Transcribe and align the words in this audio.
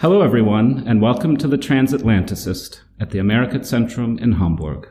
Hello, 0.00 0.22
everyone, 0.22 0.82
and 0.86 1.02
welcome 1.02 1.36
to 1.36 1.46
the 1.46 1.58
Transatlanticist 1.58 2.80
at 2.98 3.10
the 3.10 3.18
America 3.18 3.58
Centrum 3.58 4.18
in 4.18 4.32
Hamburg. 4.32 4.88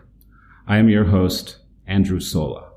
I 0.68 0.78
am 0.78 0.88
your 0.88 1.06
host, 1.06 1.58
Andrew 1.88 2.20
Sola. 2.20 2.70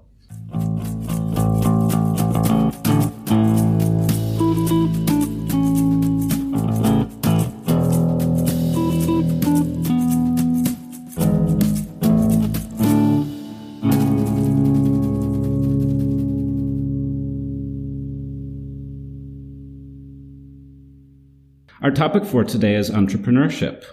Our 21.82 21.90
topic 21.90 22.24
for 22.24 22.44
today 22.44 22.76
is 22.76 22.90
entrepreneurship. 22.90 23.84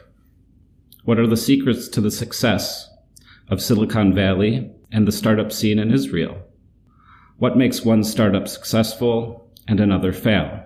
What 1.05 1.17
are 1.17 1.25
the 1.25 1.35
secrets 1.35 1.87
to 1.87 2.01
the 2.01 2.11
success 2.11 2.87
of 3.47 3.63
Silicon 3.63 4.13
Valley 4.13 4.69
and 4.91 5.07
the 5.07 5.11
startup 5.11 5.51
scene 5.51 5.79
in 5.79 5.91
Israel? 5.91 6.37
What 7.37 7.57
makes 7.57 7.83
one 7.83 8.03
startup 8.03 8.47
successful 8.47 9.49
and 9.67 9.79
another 9.79 10.13
fail? 10.13 10.63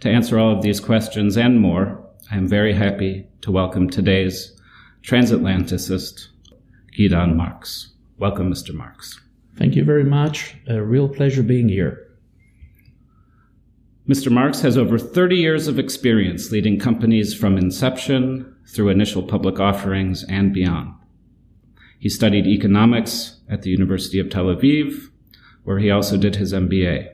To 0.00 0.10
answer 0.10 0.40
all 0.40 0.56
of 0.56 0.62
these 0.62 0.80
questions 0.80 1.36
and 1.36 1.60
more, 1.60 2.04
I 2.32 2.36
am 2.36 2.48
very 2.48 2.72
happy 2.72 3.28
to 3.42 3.52
welcome 3.52 3.88
today's 3.88 4.60
transatlanticist, 5.02 6.30
Gidon 6.98 7.36
Marx. 7.36 7.92
Welcome, 8.16 8.52
Mr. 8.52 8.74
Marx. 8.74 9.20
Thank 9.54 9.76
you 9.76 9.84
very 9.84 10.02
much. 10.02 10.56
A 10.66 10.82
real 10.82 11.08
pleasure 11.08 11.44
being 11.44 11.68
here. 11.68 12.07
Mr. 14.08 14.32
Marx 14.32 14.62
has 14.62 14.78
over 14.78 14.98
30 14.98 15.36
years 15.36 15.68
of 15.68 15.78
experience 15.78 16.50
leading 16.50 16.78
companies 16.78 17.34
from 17.34 17.58
inception 17.58 18.56
through 18.66 18.88
initial 18.88 19.22
public 19.22 19.60
offerings 19.60 20.24
and 20.30 20.54
beyond. 20.54 20.94
He 21.98 22.08
studied 22.08 22.46
economics 22.46 23.40
at 23.50 23.62
the 23.62 23.70
University 23.70 24.18
of 24.18 24.30
Tel 24.30 24.46
Aviv, 24.46 25.10
where 25.62 25.78
he 25.78 25.90
also 25.90 26.16
did 26.16 26.36
his 26.36 26.54
MBA. 26.54 27.12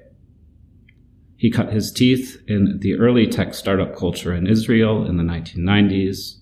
He 1.37 1.51
cut 1.51 1.73
his 1.73 1.91
teeth 1.91 2.41
in 2.47 2.79
the 2.79 2.95
early 2.95 3.27
tech 3.27 3.55
startup 3.55 3.97
culture 3.97 4.33
in 4.33 4.47
Israel 4.47 5.05
in 5.05 5.17
the 5.17 5.25
1990s, 5.25 6.37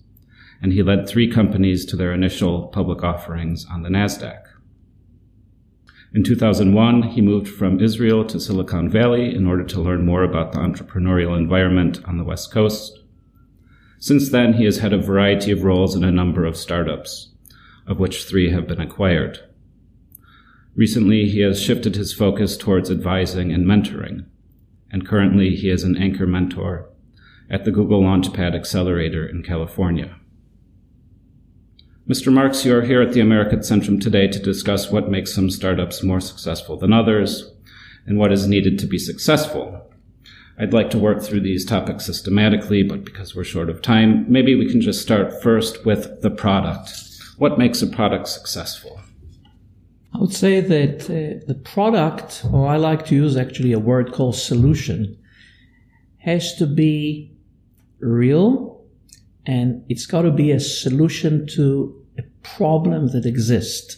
and 0.61 0.71
he 0.71 0.83
led 0.83 1.09
three 1.09 1.31
companies 1.31 1.83
to 1.85 1.95
their 1.95 2.13
initial 2.13 2.67
public 2.67 3.03
offerings 3.03 3.65
on 3.71 3.81
the 3.81 3.89
NASDAQ. 3.89 4.42
In 6.15 6.23
2001, 6.23 7.01
he 7.03 7.21
moved 7.21 7.47
from 7.47 7.79
Israel 7.79 8.23
to 8.25 8.39
Silicon 8.39 8.87
Valley 8.87 9.33
in 9.33 9.47
order 9.47 9.63
to 9.63 9.81
learn 9.81 10.05
more 10.05 10.23
about 10.23 10.51
the 10.51 10.59
entrepreneurial 10.59 11.35
environment 11.35 12.01
on 12.05 12.19
the 12.19 12.23
West 12.23 12.51
Coast. 12.51 12.99
Since 13.97 14.29
then, 14.29 14.53
he 14.53 14.65
has 14.65 14.77
had 14.77 14.93
a 14.93 14.99
variety 14.99 15.51
of 15.51 15.63
roles 15.63 15.95
in 15.95 16.03
a 16.03 16.11
number 16.11 16.45
of 16.45 16.55
startups, 16.55 17.29
of 17.87 17.97
which 17.97 18.25
three 18.25 18.51
have 18.51 18.67
been 18.67 18.79
acquired. 18.79 19.39
Recently, 20.75 21.27
he 21.27 21.39
has 21.39 21.59
shifted 21.59 21.95
his 21.95 22.13
focus 22.13 22.57
towards 22.57 22.91
advising 22.91 23.51
and 23.51 23.65
mentoring, 23.65 24.25
and 24.91 25.07
currently 25.07 25.55
he 25.55 25.71
is 25.71 25.83
an 25.83 25.97
anchor 25.97 26.27
mentor 26.27 26.89
at 27.49 27.65
the 27.65 27.71
Google 27.71 28.03
Launchpad 28.03 28.53
Accelerator 28.53 29.25
in 29.25 29.41
California. 29.41 30.15
Mr. 32.05 32.33
Marx, 32.33 32.65
you 32.65 32.75
are 32.75 32.81
here 32.81 33.01
at 33.01 33.13
the 33.13 33.21
America 33.21 33.55
Centrum 33.55 33.99
today 33.99 34.27
to 34.27 34.37
discuss 34.37 34.91
what 34.91 35.09
makes 35.09 35.33
some 35.33 35.49
startups 35.49 36.03
more 36.03 36.19
successful 36.19 36.75
than 36.75 36.91
others 36.91 37.49
and 38.05 38.17
what 38.17 38.33
is 38.33 38.45
needed 38.45 38.77
to 38.77 38.85
be 38.85 38.97
successful. 38.97 39.89
I'd 40.59 40.73
like 40.73 40.89
to 40.89 40.99
work 40.99 41.23
through 41.23 41.39
these 41.39 41.63
topics 41.63 42.05
systematically, 42.05 42.83
but 42.83 43.05
because 43.05 43.33
we're 43.33 43.45
short 43.45 43.69
of 43.69 43.81
time, 43.81 44.29
maybe 44.29 44.53
we 44.53 44.69
can 44.69 44.81
just 44.81 45.01
start 45.01 45.41
first 45.41 45.85
with 45.85 46.21
the 46.21 46.29
product. 46.29 46.91
What 47.37 47.57
makes 47.57 47.81
a 47.81 47.87
product 47.87 48.27
successful? 48.27 48.99
I 50.13 50.17
would 50.17 50.33
say 50.33 50.59
that 50.59 51.03
uh, 51.05 51.41
the 51.47 51.55
product, 51.55 52.43
or 52.51 52.67
I 52.67 52.75
like 52.75 53.05
to 53.07 53.15
use 53.15 53.37
actually 53.37 53.71
a 53.71 53.79
word 53.79 54.11
called 54.11 54.35
solution, 54.35 55.17
has 56.17 56.53
to 56.55 56.67
be 56.67 57.31
real 58.01 58.72
and 59.45 59.83
it's 59.89 60.05
got 60.05 60.21
to 60.23 60.31
be 60.31 60.51
a 60.51 60.59
solution 60.59 61.47
to 61.47 61.93
a 62.17 62.23
problem 62.43 63.07
that 63.09 63.25
exists. 63.25 63.97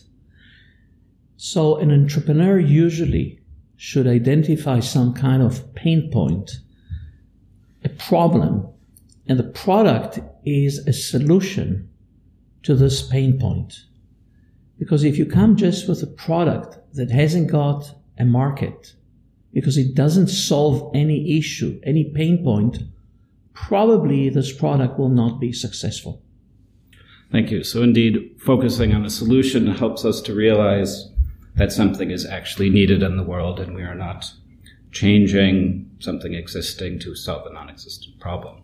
So 1.37 1.77
an 1.77 1.91
entrepreneur 1.91 2.59
usually 2.59 3.39
should 3.77 4.07
identify 4.07 4.79
some 4.79 5.13
kind 5.13 5.43
of 5.43 5.73
pain 5.75 6.09
point, 6.11 6.59
a 7.83 7.89
problem, 7.89 8.67
and 9.27 9.37
the 9.37 9.43
product 9.43 10.19
is 10.45 10.79
a 10.87 10.93
solution 10.93 11.89
to 12.63 12.75
this 12.75 13.01
pain 13.01 13.39
point. 13.39 13.85
Because 14.79 15.03
if 15.03 15.17
you 15.17 15.25
come 15.25 15.55
just 15.55 15.87
with 15.87 16.01
a 16.03 16.07
product 16.07 16.77
that 16.93 17.11
hasn't 17.11 17.51
got 17.51 17.93
a 18.17 18.25
market, 18.25 18.95
because 19.53 19.77
it 19.77 19.95
doesn't 19.95 20.27
solve 20.27 20.91
any 20.95 21.37
issue, 21.37 21.79
any 21.83 22.05
pain 22.05 22.43
point, 22.43 22.79
probably 23.55 24.29
this 24.29 24.53
product 24.53 24.99
will 24.99 25.09
not 25.09 25.39
be 25.39 25.51
successful. 25.51 26.21
Thank 27.31 27.49
you. 27.49 27.63
So, 27.63 27.81
indeed, 27.81 28.35
focusing 28.37 28.93
on 28.93 29.03
a 29.03 29.09
solution 29.09 29.65
helps 29.67 30.05
us 30.05 30.21
to 30.21 30.35
realize 30.35 31.09
that 31.55 31.71
something 31.71 32.11
is 32.11 32.25
actually 32.25 32.69
needed 32.69 33.01
in 33.01 33.17
the 33.17 33.23
world 33.23 33.59
and 33.59 33.73
we 33.73 33.81
are 33.81 33.95
not 33.95 34.31
changing 34.91 35.89
something 35.99 36.33
existing 36.33 36.99
to 36.99 37.15
solve 37.15 37.47
a 37.47 37.53
non 37.53 37.69
existent 37.69 38.19
problem. 38.19 38.61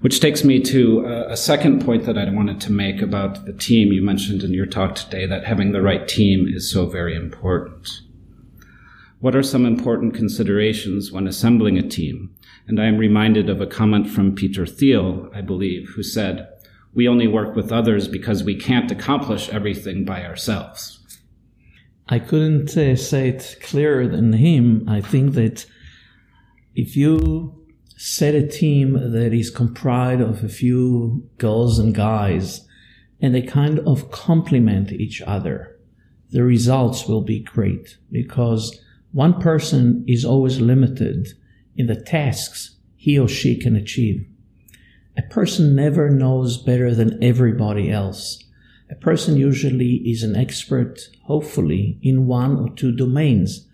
Which 0.00 0.20
takes 0.20 0.44
me 0.44 0.60
to 0.60 1.06
uh, 1.06 1.26
a 1.28 1.36
second 1.36 1.84
point 1.84 2.04
that 2.04 2.18
I 2.18 2.28
wanted 2.30 2.60
to 2.62 2.72
make 2.72 3.02
about 3.02 3.44
the 3.44 3.52
team. 3.52 3.92
You 3.92 4.02
mentioned 4.02 4.42
in 4.42 4.54
your 4.54 4.66
talk 4.66 4.94
today 4.94 5.26
that 5.26 5.44
having 5.44 5.72
the 5.72 5.82
right 5.82 6.06
team 6.06 6.48
is 6.48 6.70
so 6.70 6.86
very 6.86 7.14
important. 7.14 8.00
What 9.20 9.36
are 9.36 9.42
some 9.42 9.66
important 9.66 10.14
considerations 10.14 11.12
when 11.12 11.26
assembling 11.26 11.76
a 11.76 11.86
team? 11.86 12.34
And 12.70 12.78
I 12.78 12.86
am 12.86 12.98
reminded 12.98 13.50
of 13.50 13.60
a 13.60 13.66
comment 13.66 14.08
from 14.08 14.36
Peter 14.36 14.64
Thiel, 14.64 15.28
I 15.34 15.40
believe, 15.40 15.88
who 15.88 16.04
said, 16.04 16.46
We 16.94 17.08
only 17.08 17.26
work 17.26 17.56
with 17.56 17.72
others 17.72 18.06
because 18.06 18.44
we 18.44 18.54
can't 18.54 18.92
accomplish 18.92 19.48
everything 19.48 20.04
by 20.04 20.24
ourselves. 20.24 21.18
I 22.06 22.20
couldn't 22.20 22.76
uh, 22.76 22.94
say 22.94 23.30
it 23.30 23.56
clearer 23.60 24.06
than 24.06 24.34
him. 24.34 24.88
I 24.88 25.00
think 25.00 25.34
that 25.34 25.66
if 26.76 26.96
you 26.96 27.60
set 27.96 28.36
a 28.36 28.46
team 28.46 28.92
that 28.92 29.34
is 29.34 29.50
comprised 29.50 30.20
of 30.20 30.44
a 30.44 30.48
few 30.48 31.28
girls 31.38 31.80
and 31.80 31.92
guys, 31.92 32.68
and 33.20 33.34
they 33.34 33.42
kind 33.42 33.80
of 33.80 34.12
complement 34.12 34.92
each 34.92 35.20
other, 35.22 35.76
the 36.30 36.44
results 36.44 37.08
will 37.08 37.22
be 37.22 37.40
great 37.40 37.98
because 38.12 38.80
one 39.10 39.40
person 39.40 40.04
is 40.06 40.24
always 40.24 40.60
limited 40.60 41.34
in 41.76 41.86
the 41.86 42.00
tasks 42.00 42.76
he 42.96 43.18
or 43.18 43.28
she 43.28 43.56
can 43.56 43.76
achieve. 43.76 44.26
A 45.16 45.22
person 45.22 45.74
never 45.74 46.10
knows 46.10 46.56
better 46.56 46.94
than 46.94 47.22
everybody 47.22 47.90
else. 47.90 48.44
A 48.90 48.94
person 48.94 49.36
usually 49.36 49.96
is 50.04 50.22
an 50.22 50.36
expert, 50.36 51.00
hopefully, 51.24 51.98
in 52.02 52.26
one 52.26 52.56
or 52.56 52.74
two 52.74 52.92
domains. 52.92 53.66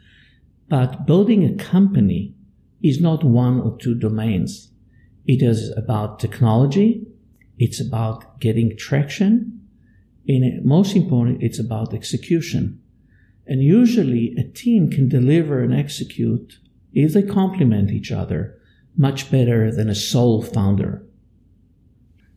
But 0.68 1.06
building 1.06 1.44
a 1.44 1.56
company 1.56 2.34
is 2.82 3.00
not 3.00 3.24
one 3.24 3.60
or 3.60 3.76
two 3.78 3.94
domains. 3.94 4.70
It 5.26 5.42
is 5.42 5.70
about 5.76 6.18
technology. 6.18 7.06
It's 7.58 7.80
about 7.80 8.40
getting 8.40 8.76
traction. 8.76 9.60
And 10.28 10.64
most 10.64 10.94
important, 10.94 11.42
it's 11.42 11.58
about 11.58 11.94
execution. 11.94 12.80
And 13.46 13.62
usually 13.62 14.34
a 14.36 14.44
team 14.44 14.90
can 14.90 15.08
deliver 15.08 15.62
and 15.62 15.74
execute, 15.74 16.58
if 16.96 17.12
they 17.12 17.22
complement 17.22 17.90
each 17.90 18.10
other, 18.10 18.58
much 18.96 19.30
better 19.30 19.70
than 19.70 19.90
a 19.90 19.94
sole 19.94 20.42
founder. 20.42 21.04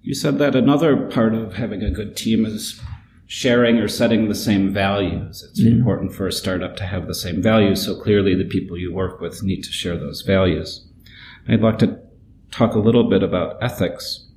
You 0.02 0.14
said 0.14 0.38
that 0.40 0.56
another 0.56 0.98
part 1.08 1.34
of 1.34 1.54
having 1.54 1.82
a 1.82 1.92
good 1.92 2.18
team 2.18 2.46
is 2.46 2.80
sharing 3.26 3.78
or 3.78 3.88
setting 3.88 4.28
the 4.28 4.36
same 4.36 4.74
values. 4.74 5.48
It's 5.50 5.64
mm 5.64 5.72
important 5.72 6.14
for 6.14 6.28
a 6.28 6.32
startup 6.32 6.76
to 6.78 6.86
have 6.86 7.08
the 7.08 7.16
same 7.16 7.42
values, 7.42 7.86
so 7.86 7.96
clearly 7.96 8.36
the 8.36 8.44
people 8.44 8.78
you 8.78 8.94
work 8.94 9.22
with 9.22 9.44
need 9.44 9.64
to 9.64 9.72
share 9.72 9.98
those 9.98 10.24
values. 10.24 10.86
I'd 11.48 11.62
like 11.62 11.80
to 11.80 11.98
talk 12.52 12.76
a 12.76 12.80
little 12.80 13.10
bit 13.10 13.24
about 13.24 13.64
ethics 13.64 14.28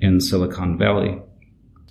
in 0.00 0.20
Silicon 0.20 0.78
Valley. 0.78 1.20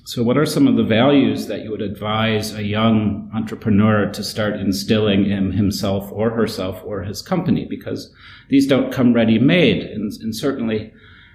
So, 0.08 0.22
what 0.22 0.38
are 0.38 0.46
some 0.46 0.68
of 0.68 0.76
the 0.76 0.84
values 0.84 1.48
that 1.48 1.64
you 1.64 1.72
would 1.72 1.82
advise 1.82 2.54
a 2.54 2.64
young 2.64 3.28
entrepreneur 3.34 4.12
to 4.12 4.24
start 4.24 4.60
instilling 4.60 5.26
in 5.26 5.54
himself 5.54 6.12
or 6.12 6.30
herself 6.30 6.80
or 6.86 7.02
his 7.02 7.24
company? 7.24 7.66
Because 7.68 8.14
these 8.50 8.68
don't 8.68 8.94
come 8.94 9.14
ready 9.14 9.40
made. 9.40 9.82
And, 9.82 10.14
and, 10.22 10.36
certainly, 10.36 10.94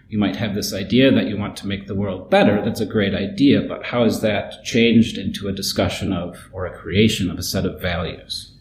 you 0.08 0.18
might 0.18 0.36
have 0.36 0.54
this 0.54 0.72
idea 0.72 1.10
that 1.10 1.26
you 1.26 1.36
want 1.36 1.56
to 1.56 1.66
make 1.66 1.88
the 1.88 1.96
world 1.96 2.30
better. 2.30 2.64
That's 2.64 2.80
a 2.80 2.86
great 2.86 3.12
idea. 3.12 3.60
But 3.60 3.86
how 3.86 4.04
is 4.04 4.20
that 4.20 4.62
changed 4.62 5.18
into 5.18 5.48
a 5.48 5.52
discussion 5.52 6.12
of 6.12 6.48
or 6.52 6.64
a 6.64 6.78
creation 6.78 7.28
of 7.28 7.40
a 7.40 7.42
set 7.42 7.66
of 7.66 7.82
values? 7.82 8.56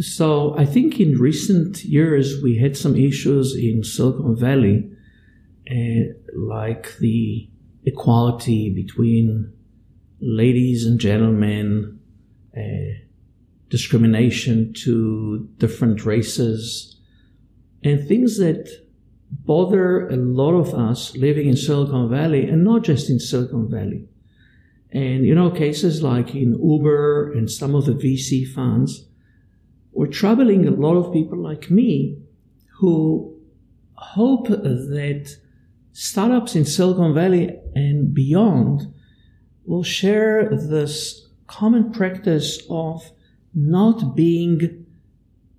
So, 0.00 0.58
I 0.58 0.66
think 0.66 0.98
in 0.98 1.20
recent 1.20 1.84
years, 1.84 2.42
we 2.42 2.58
had 2.58 2.76
some 2.76 2.96
issues 2.96 3.54
in 3.54 3.84
Silicon 3.84 4.34
Valley 4.34 4.90
uh, 5.70 6.14
like 6.34 6.98
the 6.98 7.48
equality 7.86 8.68
between 8.68 9.52
ladies 10.20 10.84
and 10.84 10.98
gentlemen, 10.98 11.98
uh, 12.56 12.98
discrimination 13.70 14.72
to 14.72 15.48
different 15.58 16.04
races, 16.04 16.98
and 17.82 18.06
things 18.06 18.38
that 18.38 18.68
bother 19.30 20.08
a 20.08 20.16
lot 20.16 20.52
of 20.52 20.74
us 20.74 21.16
living 21.16 21.48
in 21.48 21.56
Silicon 21.56 22.08
Valley 22.10 22.48
and 22.48 22.64
not 22.64 22.82
just 22.82 23.08
in 23.08 23.18
Silicon 23.18 23.70
Valley. 23.70 24.08
And, 24.92 25.24
you 25.24 25.34
know, 25.34 25.50
cases 25.50 26.02
like 26.02 26.34
in 26.34 26.54
Uber 26.54 27.32
and 27.32 27.50
some 27.50 27.74
of 27.74 27.86
the 27.86 27.92
VC 27.92 28.46
funds 28.46 29.06
were 29.92 30.06
troubling 30.06 30.66
a 30.66 30.70
lot 30.70 30.96
of 30.96 31.12
people 31.12 31.38
like 31.38 31.70
me 31.70 32.18
who 32.78 33.36
hope 33.94 34.48
that 34.48 35.36
startups 35.96 36.54
in 36.54 36.66
Silicon 36.66 37.14
Valley 37.14 37.58
and 37.74 38.12
beyond 38.12 38.92
will 39.64 39.82
share 39.82 40.50
this 40.50 41.28
common 41.46 41.90
practice 41.90 42.60
of 42.68 43.12
not 43.54 44.14
being 44.14 44.84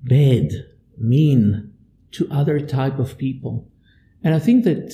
bad, 0.04 0.52
mean 0.96 1.74
to 2.12 2.28
other 2.30 2.60
type 2.60 3.00
of 3.00 3.18
people. 3.18 3.68
And 4.24 4.36
I 4.36 4.40
think 4.40 4.64
that 4.66 4.94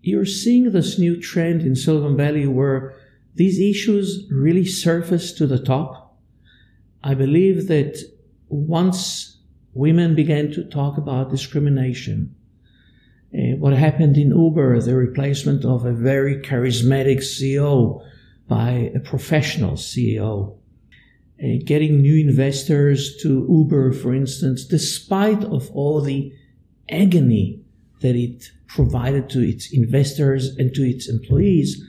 you're 0.00 0.24
seeing 0.24 0.72
this 0.72 0.98
new 0.98 1.20
trend 1.20 1.60
in 1.60 1.76
Silicon 1.76 2.16
Valley 2.16 2.46
where 2.46 2.94
these 3.34 3.60
issues 3.60 4.26
really 4.30 4.64
surface 4.64 5.32
to 5.32 5.46
the 5.46 5.62
top. 5.62 6.16
I 7.04 7.12
believe 7.12 7.68
that 7.68 8.02
once 8.48 9.36
women 9.74 10.14
began 10.14 10.50
to 10.52 10.64
talk 10.64 10.96
about 10.96 11.30
discrimination, 11.30 12.34
uh, 13.34 13.56
what 13.58 13.74
happened 13.74 14.16
in 14.16 14.30
Uber, 14.30 14.80
the 14.80 14.94
replacement 14.94 15.64
of 15.64 15.84
a 15.84 15.92
very 15.92 16.36
charismatic 16.36 17.18
CEO 17.18 18.02
by 18.48 18.90
a 18.94 19.00
professional 19.00 19.72
CEO, 19.72 20.56
uh, 21.42 21.46
getting 21.64 22.00
new 22.00 22.16
investors 22.16 23.16
to 23.22 23.46
Uber, 23.48 23.92
for 23.92 24.14
instance, 24.14 24.64
despite 24.64 25.44
of 25.44 25.70
all 25.72 26.00
the 26.00 26.32
agony 26.88 27.60
that 28.00 28.16
it 28.16 28.50
provided 28.66 29.28
to 29.28 29.40
its 29.40 29.72
investors 29.72 30.56
and 30.56 30.74
to 30.74 30.88
its 30.88 31.08
employees, 31.08 31.84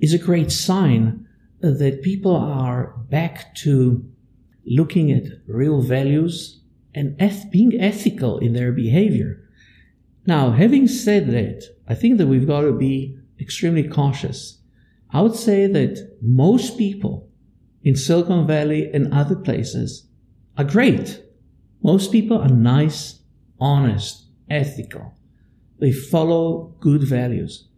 is 0.00 0.12
a 0.12 0.18
great 0.18 0.52
sign 0.52 1.26
that 1.60 2.02
people 2.02 2.36
are 2.36 2.94
back 3.08 3.54
to 3.54 4.04
looking 4.66 5.10
at 5.10 5.24
real 5.46 5.80
values 5.80 6.60
and 6.94 7.16
eth- 7.18 7.50
being 7.50 7.80
ethical 7.80 8.38
in 8.38 8.52
their 8.52 8.72
behavior. 8.72 9.43
Now, 10.26 10.52
having 10.52 10.88
said 10.88 11.28
that, 11.28 11.64
I 11.86 11.94
think 11.94 12.18
that 12.18 12.26
we've 12.26 12.46
got 12.46 12.62
to 12.62 12.72
be 12.72 13.18
extremely 13.38 13.86
cautious. 13.86 14.58
I 15.10 15.20
would 15.20 15.34
say 15.34 15.66
that 15.66 16.16
most 16.22 16.78
people 16.78 17.28
in 17.82 17.94
Silicon 17.94 18.46
Valley 18.46 18.90
and 18.92 19.12
other 19.12 19.36
places 19.36 20.06
are 20.56 20.64
great. 20.64 21.22
Most 21.82 22.10
people 22.10 22.38
are 22.38 22.48
nice, 22.48 23.20
honest, 23.60 24.24
ethical. 24.48 25.14
They 25.78 25.92
follow 25.92 26.74
good 26.80 27.02
values. 27.02 27.68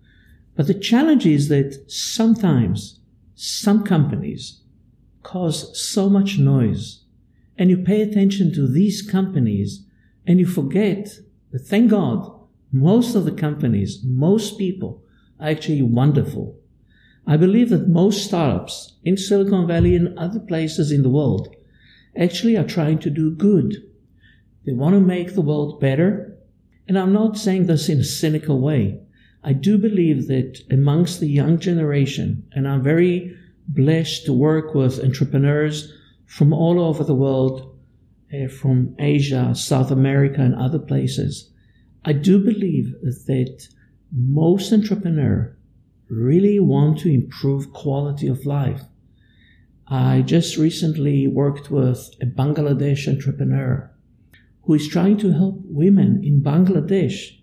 But 0.54 0.68
the 0.68 0.74
challenge 0.74 1.26
is 1.26 1.48
that 1.48 1.90
sometimes 1.90 3.00
some 3.34 3.84
companies 3.84 4.62
cause 5.22 5.78
so 5.78 6.08
much 6.08 6.38
noise 6.38 7.02
and 7.58 7.68
you 7.68 7.78
pay 7.78 8.00
attention 8.00 8.52
to 8.54 8.68
these 8.68 9.02
companies 9.02 9.84
and 10.26 10.38
you 10.38 10.46
forget 10.46 11.08
that 11.50 11.58
thank 11.60 11.90
God 11.90 12.35
most 12.80 13.14
of 13.14 13.24
the 13.24 13.32
companies, 13.32 14.00
most 14.04 14.58
people 14.58 15.02
are 15.40 15.48
actually 15.48 15.82
wonderful. 15.82 16.58
I 17.26 17.36
believe 17.36 17.70
that 17.70 17.88
most 17.88 18.24
startups 18.24 18.98
in 19.02 19.16
Silicon 19.16 19.66
Valley 19.66 19.96
and 19.96 20.16
other 20.18 20.40
places 20.40 20.92
in 20.92 21.02
the 21.02 21.08
world 21.08 21.54
actually 22.16 22.56
are 22.56 22.66
trying 22.66 22.98
to 23.00 23.10
do 23.10 23.30
good. 23.30 23.76
They 24.64 24.72
want 24.72 24.94
to 24.94 25.00
make 25.00 25.34
the 25.34 25.42
world 25.42 25.80
better. 25.80 26.36
And 26.86 26.98
I'm 26.98 27.12
not 27.12 27.36
saying 27.36 27.66
this 27.66 27.88
in 27.88 27.98
a 27.98 28.04
cynical 28.04 28.60
way. 28.60 29.00
I 29.42 29.52
do 29.52 29.78
believe 29.78 30.28
that 30.28 30.60
amongst 30.70 31.20
the 31.20 31.28
young 31.28 31.58
generation, 31.58 32.46
and 32.52 32.68
I'm 32.68 32.82
very 32.82 33.36
blessed 33.68 34.26
to 34.26 34.32
work 34.32 34.74
with 34.74 35.02
entrepreneurs 35.02 35.92
from 36.26 36.52
all 36.52 36.80
over 36.80 37.04
the 37.04 37.14
world, 37.14 37.76
uh, 38.32 38.48
from 38.48 38.94
Asia, 38.98 39.54
South 39.54 39.90
America, 39.90 40.40
and 40.40 40.54
other 40.54 40.78
places. 40.78 41.50
I 42.08 42.12
do 42.12 42.38
believe 42.38 42.94
that 43.02 43.68
most 44.12 44.72
entrepreneurs 44.72 45.56
really 46.08 46.60
want 46.60 47.00
to 47.00 47.12
improve 47.12 47.72
quality 47.72 48.28
of 48.28 48.46
life. 48.46 48.82
I 49.88 50.22
just 50.22 50.56
recently 50.56 51.26
worked 51.26 51.68
with 51.68 52.10
a 52.22 52.26
Bangladesh 52.26 53.08
entrepreneur 53.08 53.90
who 54.62 54.74
is 54.74 54.86
trying 54.88 55.16
to 55.18 55.32
help 55.32 55.56
women 55.64 56.22
in 56.22 56.42
Bangladesh 56.42 57.40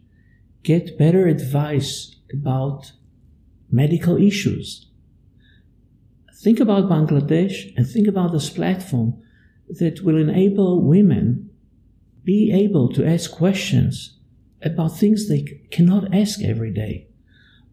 get 0.63 0.97
better 0.97 1.27
advice 1.27 2.15
about 2.31 2.93
medical 3.69 4.15
issues. 4.15 4.87
Think 6.35 6.61
about 6.61 6.89
Bangladesh 6.89 7.73
and 7.75 7.85
think 7.85 8.07
about 8.07 8.31
this 8.31 8.49
platform 8.49 9.21
that 9.67 10.03
will 10.03 10.17
enable 10.17 10.81
women 10.81 11.49
be 12.23 12.49
able 12.53 12.87
to 12.93 13.05
ask 13.05 13.29
questions 13.29 14.19
about 14.63 14.97
things 14.97 15.27
they 15.27 15.43
cannot 15.71 16.13
ask 16.13 16.41
every 16.41 16.71
day. 16.71 17.07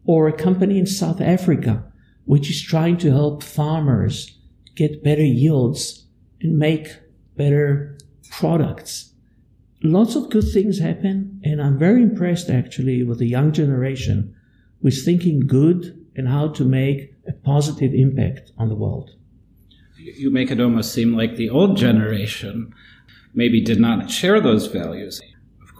Or 0.05 0.27
a 0.27 0.33
company 0.33 0.79
in 0.79 0.87
South 0.87 1.21
Africa, 1.21 1.83
which 2.25 2.49
is 2.49 2.61
trying 2.61 2.97
to 2.97 3.11
help 3.11 3.43
farmers 3.43 4.37
get 4.75 5.03
better 5.03 5.23
yields 5.23 6.05
and 6.41 6.57
make 6.57 6.87
better 7.37 7.97
products. 8.29 9.13
Lots 9.83 10.15
of 10.15 10.29
good 10.29 10.45
things 10.51 10.79
happen, 10.79 11.41
and 11.43 11.61
I'm 11.61 11.77
very 11.77 12.03
impressed 12.03 12.49
actually 12.49 13.03
with 13.03 13.19
the 13.19 13.27
young 13.27 13.51
generation 13.51 14.35
who 14.81 14.87
is 14.87 15.03
thinking 15.03 15.41
good 15.47 15.97
and 16.15 16.27
how 16.27 16.49
to 16.49 16.63
make 16.63 17.13
a 17.27 17.31
positive 17.31 17.93
impact 17.93 18.51
on 18.57 18.69
the 18.69 18.75
world. 18.75 19.11
You 19.97 20.31
make 20.31 20.51
it 20.51 20.59
almost 20.59 20.93
seem 20.93 21.15
like 21.15 21.35
the 21.35 21.49
old 21.49 21.77
generation 21.77 22.73
maybe 23.33 23.61
did 23.61 23.79
not 23.79 24.09
share 24.09 24.41
those 24.41 24.67
values 24.67 25.21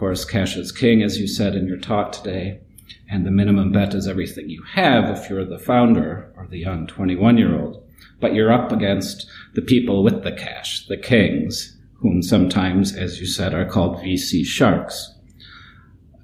course, 0.01 0.25
cash 0.25 0.57
is 0.57 0.71
king, 0.71 1.03
as 1.03 1.19
you 1.19 1.27
said 1.27 1.53
in 1.53 1.68
your 1.68 1.77
talk 1.77 2.12
today, 2.12 2.59
and 3.07 3.24
the 3.24 3.30
minimum 3.30 3.71
bet 3.71 3.94
is 3.94 4.07
everything 4.07 4.50
you 4.50 4.63
have 4.63 5.15
if 5.15 5.29
you're 5.29 5.46
the 5.46 5.60
founder 5.60 6.34
or 6.36 6.48
the 6.48 6.58
young 6.58 6.88
21 6.88 7.38
year 7.38 7.62
old. 7.62 7.88
But 8.20 8.34
you're 8.34 8.51
up 8.51 8.72
against 8.72 9.29
the 9.53 9.62
people 9.62 10.03
with 10.03 10.24
the 10.24 10.31
cash, 10.31 10.88
the 10.88 10.98
kings, 10.98 11.77
whom 12.00 12.24
sometimes, 12.24 12.96
as 12.96 13.20
you 13.20 13.27
said, 13.27 13.53
are 13.53 13.70
called 13.70 13.98
VC 13.98 14.43
sharks. 14.43 15.20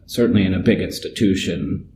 Certainly 0.07 0.47
in 0.47 0.55
a 0.55 0.59
big 0.59 0.79
institution, 0.79 1.87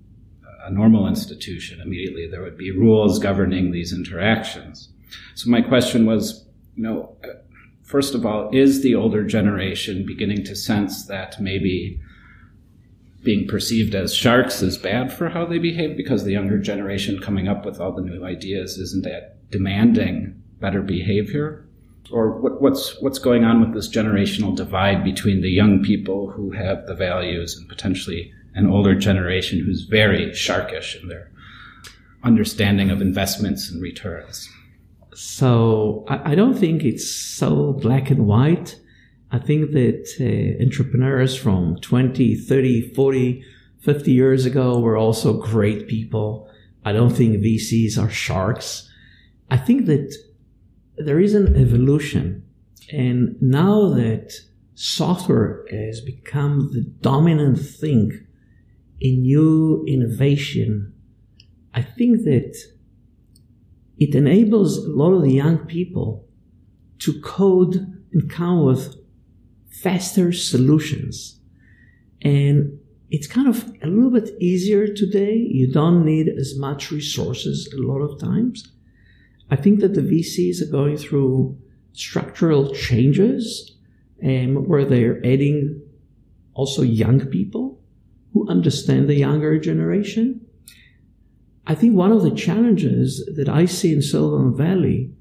a 0.63 0.69
normal 0.69 1.07
institution, 1.07 1.81
immediately 1.81 2.27
there 2.27 2.43
would 2.43 2.59
be 2.59 2.69
rules 2.69 3.17
governing 3.17 3.71
these 3.71 3.91
interactions. 3.91 4.89
So 5.33 5.50
my 5.50 5.61
question 5.61 6.05
was, 6.05 6.45
you 6.75 6.83
know, 6.83 7.17
first 7.91 8.15
of 8.15 8.25
all, 8.25 8.50
is 8.53 8.81
the 8.81 8.95
older 8.95 9.24
generation 9.25 10.05
beginning 10.05 10.45
to 10.45 10.55
sense 10.55 11.05
that 11.07 11.39
maybe 11.41 12.00
being 13.21 13.45
perceived 13.45 13.93
as 13.93 14.15
sharks 14.15 14.62
is 14.62 14.77
bad 14.77 15.12
for 15.12 15.27
how 15.27 15.45
they 15.45 15.60
behave 15.60 15.98
because 15.98 16.24
the 16.24 16.31
younger 16.31 16.57
generation 16.57 17.19
coming 17.19 17.50
up 17.50 17.65
with 17.65 17.81
all 17.81 17.91
the 17.91 18.01
new 18.01 18.24
ideas 18.24 18.77
isn't 18.77 19.03
that 19.03 19.38
demanding 19.51 20.41
better 20.62 20.81
behavior? 20.81 21.67
Or 22.12 22.39
what, 22.39 22.62
what's 22.62 23.00
what's 23.01 23.19
going 23.19 23.43
on 23.43 23.60
with 23.60 23.74
this 23.74 23.89
generational 23.89 24.55
divide 24.55 25.03
between 25.03 25.41
the 25.41 25.51
young 25.51 25.83
people 25.83 26.31
who 26.31 26.51
have 26.51 26.88
the 26.88 26.95
values 26.95 27.57
and 27.57 27.67
potentially 27.67 28.31
an 28.55 28.67
older 28.67 28.95
generation 28.95 29.60
who's 29.60 29.83
very 29.83 30.31
sharkish 30.31 31.00
in 31.00 31.10
their 31.10 31.29
understanding 32.24 32.89
of 32.89 33.01
investments 33.01 33.69
and 33.69 33.81
returns? 33.81 34.50
So 35.13 36.05
I, 36.07 36.31
I, 36.31 36.35
don't 36.35 36.57
think 36.57 36.83
it's 36.83 37.09
so 37.09 37.73
black 37.73 38.09
and 38.09 38.25
white. 38.25 38.79
I 39.31 39.39
think 39.39 39.71
that 39.71 40.07
uh, 40.19 40.63
entrepreneurs 40.63 41.35
from 41.35 41.77
20, 41.81 42.35
30, 42.35 42.93
40, 42.93 43.43
50 43.79 44.11
years 44.11 44.45
ago 44.45 44.79
were 44.79 44.97
also 44.97 45.33
great 45.33 45.87
people. 45.87 46.49
I 46.85 46.93
don't 46.93 47.11
think 47.11 47.37
VCs 47.37 48.01
are 48.01 48.09
sharks. 48.09 48.89
I 49.49 49.57
think 49.57 49.85
that 49.87 50.15
there 50.97 51.19
is 51.19 51.33
an 51.33 51.55
evolution. 51.55 52.43
And 52.91 53.41
now 53.41 53.89
that 53.89 54.33
software 54.75 55.65
has 55.71 56.01
become 56.01 56.69
the 56.73 56.81
dominant 56.81 57.59
thing 57.59 58.27
in 58.99 59.21
new 59.23 59.83
innovation, 59.87 60.93
I 61.73 61.81
think 61.81 62.23
that 62.23 62.55
it 64.01 64.15
enables 64.15 64.79
a 64.79 64.89
lot 64.89 65.13
of 65.13 65.22
the 65.22 65.31
young 65.31 65.60
people 65.60 66.25
to 66.98 67.22
code 67.22 67.75
and 68.12 68.31
come 68.31 68.65
with 68.65 68.96
faster 69.70 70.34
solutions. 70.34 71.39
And 72.24 72.79
it's 73.12 73.27
kind 73.27 73.48
of 73.48 73.72
a 73.84 73.88
little 73.88 74.10
bit 74.10 74.31
easier 74.39 74.88
today. 74.88 75.36
You 75.36 75.72
don't 75.72 76.03
need 76.03 76.29
as 76.29 76.58
much 76.58 76.89
resources 76.89 77.72
a 77.77 77.77
lot 77.77 78.00
of 78.00 78.20
times. 78.20 78.72
I 79.51 79.55
think 79.55 79.81
that 79.81 79.93
the 79.93 80.01
VCs 80.01 80.63
are 80.63 80.72
going 80.72 80.98
through 80.98 81.55
structural 81.93 82.74
changes 82.74 83.77
um, 84.24 84.67
where 84.67 84.84
they're 84.84 85.20
adding 85.20 85.79
also 86.55 86.81
young 86.81 87.20
people 87.27 87.79
who 88.34 88.50
understand 88.50 89.08
the 89.08 89.15
younger 89.15 89.60
generation. 89.60 90.40
I 91.65 91.75
think 91.75 91.95
one 91.95 92.11
of 92.11 92.23
the 92.23 92.31
challenges 92.31 93.29
that 93.35 93.47
I 93.47 93.65
see 93.65 93.93
in 93.93 94.01
Silicon 94.01 94.55
Valley 94.55 95.11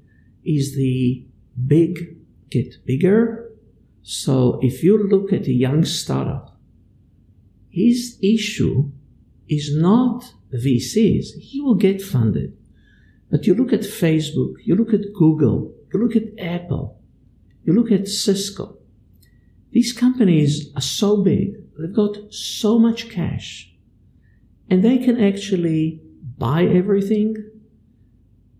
is 0.43 0.75
the 0.75 1.25
big 1.67 2.17
get 2.49 2.85
bigger. 2.85 3.51
So 4.01 4.59
if 4.61 4.83
you 4.83 4.97
look 4.97 5.31
at 5.31 5.47
a 5.47 5.53
young 5.53 5.85
startup, 5.85 6.57
his 7.69 8.17
issue 8.21 8.91
is 9.47 9.75
not 9.75 10.33
VCs. 10.53 11.37
He 11.39 11.61
will 11.61 11.75
get 11.75 12.01
funded. 12.01 12.57
But 13.29 13.47
you 13.47 13.55
look 13.55 13.71
at 13.71 13.81
Facebook, 13.81 14.55
you 14.63 14.75
look 14.75 14.93
at 14.93 15.13
Google, 15.13 15.73
you 15.93 15.99
look 15.99 16.15
at 16.15 16.37
Apple, 16.37 16.99
you 17.63 17.73
look 17.73 17.91
at 17.91 18.07
Cisco. 18.07 18.77
These 19.71 19.93
companies 19.93 20.69
are 20.75 20.81
so 20.81 21.23
big, 21.23 21.53
they've 21.79 21.93
got 21.93 22.17
so 22.33 22.77
much 22.77 23.09
cash, 23.09 23.73
and 24.69 24.83
they 24.83 24.97
can 24.97 25.21
actually 25.23 26.01
buy 26.41 26.65
everything. 26.65 27.35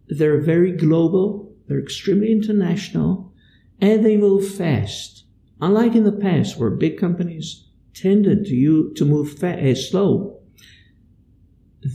They're 0.08 0.40
very 0.40 0.72
global, 0.72 1.52
they're 1.68 1.82
extremely 1.82 2.32
international, 2.32 3.34
and 3.80 4.06
they 4.06 4.18
move 4.18 4.48
fast. 4.48 5.26
Unlike 5.60 5.96
in 5.96 6.04
the 6.04 6.12
past, 6.12 6.60
where 6.60 6.70
big 6.70 7.00
companies 7.00 7.66
tended 7.96 8.46
to 8.46 8.54
you 8.54 8.94
to 8.98 9.04
move 9.04 9.38
fast, 9.40 9.62
uh, 9.64 9.74
slow. 9.74 10.40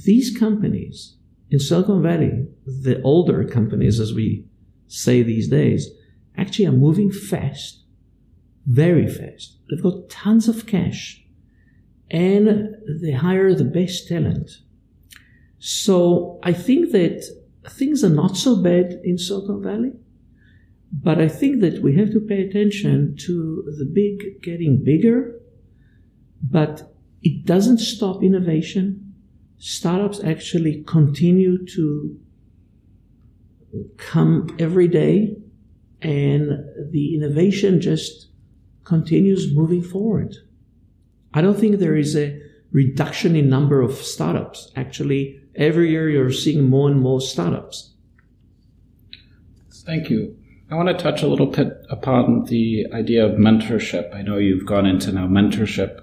These 0.04 0.36
companies 0.36 1.18
in 1.50 1.60
Silicon 1.60 2.02
Valley, 2.02 2.48
the 2.66 3.00
older 3.02 3.44
companies, 3.44 4.00
as 4.00 4.12
we 4.12 4.44
say 4.88 5.22
these 5.22 5.48
days, 5.48 5.88
actually 6.36 6.66
are 6.66 6.72
moving 6.72 7.12
fast, 7.12 7.84
very 8.66 9.06
fast. 9.06 9.58
They've 9.70 9.82
got 9.82 10.10
tons 10.10 10.48
of 10.48 10.66
cash, 10.66 11.24
and 12.10 12.74
they 13.00 13.12
hire 13.12 13.54
the 13.54 13.64
best 13.64 14.08
talent. 14.08 14.50
So 15.58 16.38
I 16.42 16.52
think 16.52 16.92
that 16.92 17.24
things 17.70 18.04
are 18.04 18.10
not 18.10 18.36
so 18.36 18.56
bad 18.62 19.00
in 19.04 19.18
Silicon 19.18 19.62
Valley. 19.62 19.92
But 20.92 21.20
I 21.20 21.28
think 21.28 21.60
that 21.60 21.82
we 21.82 21.96
have 21.96 22.12
to 22.12 22.20
pay 22.20 22.42
attention 22.42 23.16
to 23.20 23.64
the 23.78 23.84
big 23.84 24.42
getting 24.42 24.84
bigger 24.84 25.36
but 26.42 26.92
it 27.22 27.44
doesn't 27.44 27.78
stop 27.78 28.22
innovation. 28.22 29.14
Startups 29.58 30.22
actually 30.22 30.84
continue 30.86 31.64
to 31.66 32.18
come 33.96 34.54
every 34.58 34.88
day, 34.88 35.36
and 36.02 36.50
the 36.90 37.14
innovation 37.14 37.80
just 37.80 38.28
continues 38.84 39.54
moving 39.54 39.82
forward. 39.82 40.34
I 41.34 41.40
don't 41.40 41.58
think 41.58 41.78
there 41.78 41.96
is 41.96 42.16
a 42.16 42.40
reduction 42.72 43.36
in 43.36 43.48
number 43.48 43.80
of 43.80 43.94
startups. 43.94 44.70
Actually, 44.76 45.40
every 45.54 45.90
year 45.90 46.08
you're 46.08 46.32
seeing 46.32 46.68
more 46.68 46.88
and 46.90 47.00
more 47.00 47.20
startups. 47.20 47.92
Thank 49.70 50.10
you. 50.10 50.36
I 50.70 50.74
want 50.74 50.88
to 50.88 50.94
touch 50.94 51.22
a 51.22 51.28
little 51.28 51.46
bit 51.46 51.86
upon 51.88 52.44
the 52.46 52.86
idea 52.92 53.24
of 53.24 53.38
mentorship. 53.38 54.12
I 54.12 54.22
know 54.22 54.36
you've 54.36 54.66
gone 54.66 54.84
into 54.84 55.12
now 55.12 55.26
mentorship 55.26 56.00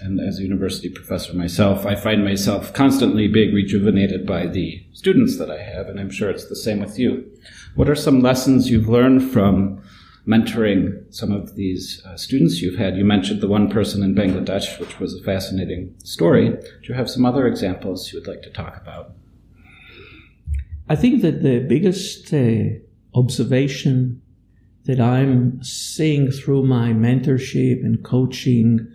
and 0.00 0.20
as 0.20 0.38
a 0.38 0.42
university 0.42 0.90
professor 0.90 1.34
myself, 1.34 1.86
I 1.86 1.94
find 1.94 2.24
myself 2.24 2.72
constantly 2.72 3.28
being 3.28 3.54
rejuvenated 3.54 4.26
by 4.26 4.46
the 4.46 4.84
students 4.92 5.38
that 5.38 5.50
I 5.50 5.62
have, 5.62 5.88
and 5.88 5.98
I'm 5.98 6.10
sure 6.10 6.28
it's 6.28 6.48
the 6.48 6.56
same 6.56 6.80
with 6.80 6.98
you. 6.98 7.30
What 7.74 7.88
are 7.88 7.94
some 7.94 8.20
lessons 8.20 8.70
you've 8.70 8.88
learned 8.88 9.30
from 9.30 9.82
mentoring 10.26 11.02
some 11.14 11.32
of 11.32 11.54
these 11.54 12.02
uh, 12.04 12.16
students 12.16 12.60
you've 12.60 12.78
had? 12.78 12.96
You 12.96 13.04
mentioned 13.04 13.40
the 13.40 13.48
one 13.48 13.70
person 13.70 14.02
in 14.02 14.14
Bangladesh, 14.14 14.78
which 14.80 14.98
was 14.98 15.14
a 15.14 15.22
fascinating 15.22 15.94
story. 16.04 16.50
Do 16.50 16.82
you 16.82 16.94
have 16.94 17.10
some 17.10 17.24
other 17.24 17.46
examples 17.46 18.12
you 18.12 18.18
would 18.18 18.28
like 18.28 18.42
to 18.42 18.50
talk 18.50 18.76
about? 18.76 19.12
I 20.88 20.96
think 20.96 21.22
that 21.22 21.42
the 21.42 21.60
biggest 21.60 22.32
uh, 22.32 22.78
observation 23.14 24.22
that 24.84 25.00
I'm 25.00 25.62
seeing 25.62 26.30
through 26.30 26.64
my 26.64 26.90
mentorship 26.90 27.84
and 27.84 28.04
coaching 28.04 28.86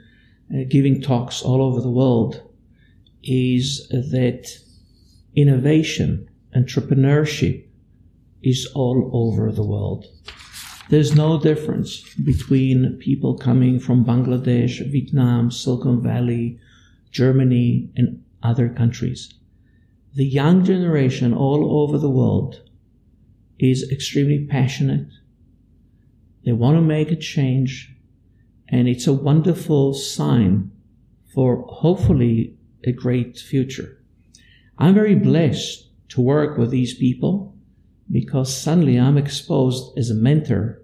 uh, 0.54 0.64
giving 0.70 1.02
talks 1.02 1.42
all 1.42 1.62
over 1.62 1.82
the 1.82 1.90
world 1.90 2.42
is 3.24 3.88
that 3.90 4.50
innovation, 5.36 6.30
entrepreneurship 6.56 7.66
is 8.42 8.68
all 8.74 9.10
over 9.14 9.52
the 9.52 9.64
world. 9.64 10.06
There's 10.90 11.16
no 11.16 11.40
difference 11.40 12.02
between 12.16 12.98
people 13.00 13.38
coming 13.38 13.80
from 13.80 14.04
Bangladesh, 14.04 14.86
Vietnam, 14.92 15.50
Silicon 15.50 16.02
Valley, 16.02 16.60
Germany, 17.12 17.90
and 17.96 18.24
other 18.44 18.68
countries. 18.68 19.34
The 20.16 20.26
young 20.26 20.66
generation 20.66 21.34
all 21.34 21.82
over 21.82 21.98
the 21.98 22.10
world 22.10 22.62
is 23.58 23.90
extremely 23.90 24.46
passionate. 24.46 25.08
They 26.44 26.52
want 26.52 26.76
to 26.78 26.82
make 26.82 27.12
a 27.12 27.16
change. 27.16 27.96
And 28.68 28.88
it's 28.88 29.08
a 29.08 29.14
wonderful 29.14 29.94
sign 29.94 30.72
for 31.34 31.66
hopefully 31.68 32.58
a 32.84 32.92
great 32.92 33.38
future. 33.38 33.98
I'm 34.78 34.94
very 34.94 35.16
blessed 35.16 35.88
to 36.10 36.22
work 36.22 36.58
with 36.58 36.72
these 36.72 36.94
people 36.94 37.56
because 38.12 38.56
suddenly 38.56 38.98
I'm 39.00 39.18
exposed 39.18 39.98
as 39.98 40.10
a 40.10 40.16
mentor. 40.16 40.82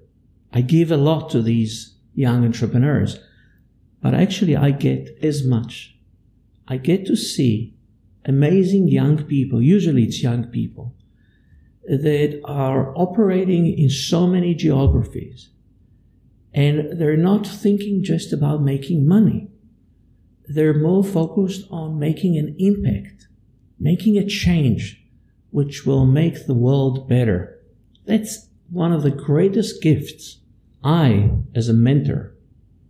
I 0.53 0.61
give 0.61 0.91
a 0.91 0.97
lot 0.97 1.29
to 1.31 1.41
these 1.41 1.95
young 2.13 2.45
entrepreneurs, 2.45 3.19
but 4.01 4.13
actually 4.13 4.55
I 4.55 4.71
get 4.71 5.17
as 5.21 5.45
much. 5.45 5.97
I 6.67 6.77
get 6.77 7.05
to 7.07 7.15
see 7.15 7.75
amazing 8.25 8.87
young 8.87 9.23
people, 9.23 9.61
usually 9.61 10.03
it's 10.03 10.21
young 10.23 10.45
people, 10.45 10.95
that 11.83 12.41
are 12.43 12.97
operating 12.97 13.77
in 13.77 13.89
so 13.89 14.27
many 14.27 14.53
geographies 14.53 15.49
and 16.57 16.99
they're 16.99 17.15
not 17.15 17.45
thinking 17.45 18.03
just 18.03 18.33
about 18.33 18.63
making 18.63 19.07
money. 19.07 19.47
They're 20.47 20.73
more 20.73 21.03
focused 21.03 21.67
on 21.69 21.99
making 21.99 22.35
an 22.35 22.55
impact, 22.57 23.27
making 23.79 24.17
a 24.17 24.25
change, 24.25 25.06
which 25.51 25.85
will 25.85 26.05
make 26.05 26.45
the 26.45 26.53
world 26.53 27.07
better. 27.07 27.59
That's 28.05 28.47
one 28.69 28.91
of 28.91 29.03
the 29.03 29.11
greatest 29.11 29.81
gifts 29.81 30.39
I, 30.83 31.31
as 31.55 31.69
a 31.69 31.73
mentor, 31.73 32.33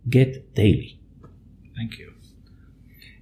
get 0.08 0.54
daily. 0.54 1.00
Thank 1.76 1.98
you. 1.98 2.14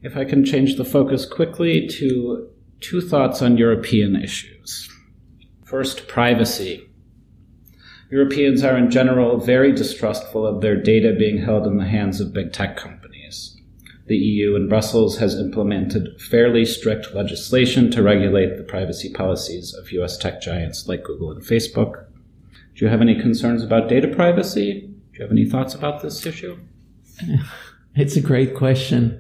If 0.03 0.17
I 0.17 0.25
can 0.25 0.45
change 0.45 0.77
the 0.77 0.85
focus 0.85 1.27
quickly 1.27 1.87
to 1.89 2.49
two 2.81 3.01
thoughts 3.01 3.43
on 3.43 3.57
European 3.57 4.17
issues. 4.17 4.91
First, 5.65 6.07
privacy. 6.09 6.89
Europeans 8.11 8.63
are 8.63 8.77
in 8.77 8.91
general 8.91 9.39
very 9.39 9.73
distrustful 9.73 10.47
of 10.47 10.61
their 10.61 10.81
data 10.81 11.15
being 11.19 11.39
held 11.39 11.67
in 11.67 11.77
the 11.77 11.87
hands 11.87 12.21
of 12.21 12.33
big 12.33 12.53
tech 12.53 12.77
companies. 12.77 12.96
The 14.07 14.17
EU 14.17 14.55
and 14.55 14.69
Brussels 14.69 15.19
has 15.19 15.35
implemented 15.35 16.21
fairly 16.21 16.65
strict 16.65 17.13
legislation 17.15 17.91
to 17.91 18.03
regulate 18.03 18.57
the 18.57 18.63
privacy 18.63 19.13
policies 19.13 19.75
of 19.75 19.91
US 19.93 20.17
tech 20.17 20.41
giants 20.41 20.87
like 20.87 21.05
Google 21.05 21.33
and 21.33 21.43
Facebook. 21.43 22.05
Do 22.75 22.85
you 22.85 22.89
have 22.89 23.01
any 23.01 23.21
concerns 23.21 23.65
about 23.65 23.89
data 23.89 24.09
privacy? 24.09 24.89
Do 25.13 25.19
you 25.19 25.23
have 25.23 25.33
any 25.33 25.49
thoughts 25.49 25.75
about 25.75 26.03
this 26.03 26.25
issue? 26.25 26.59
It's 27.99 28.15
a 28.15 28.21
great 28.21 28.55
question. 28.55 29.19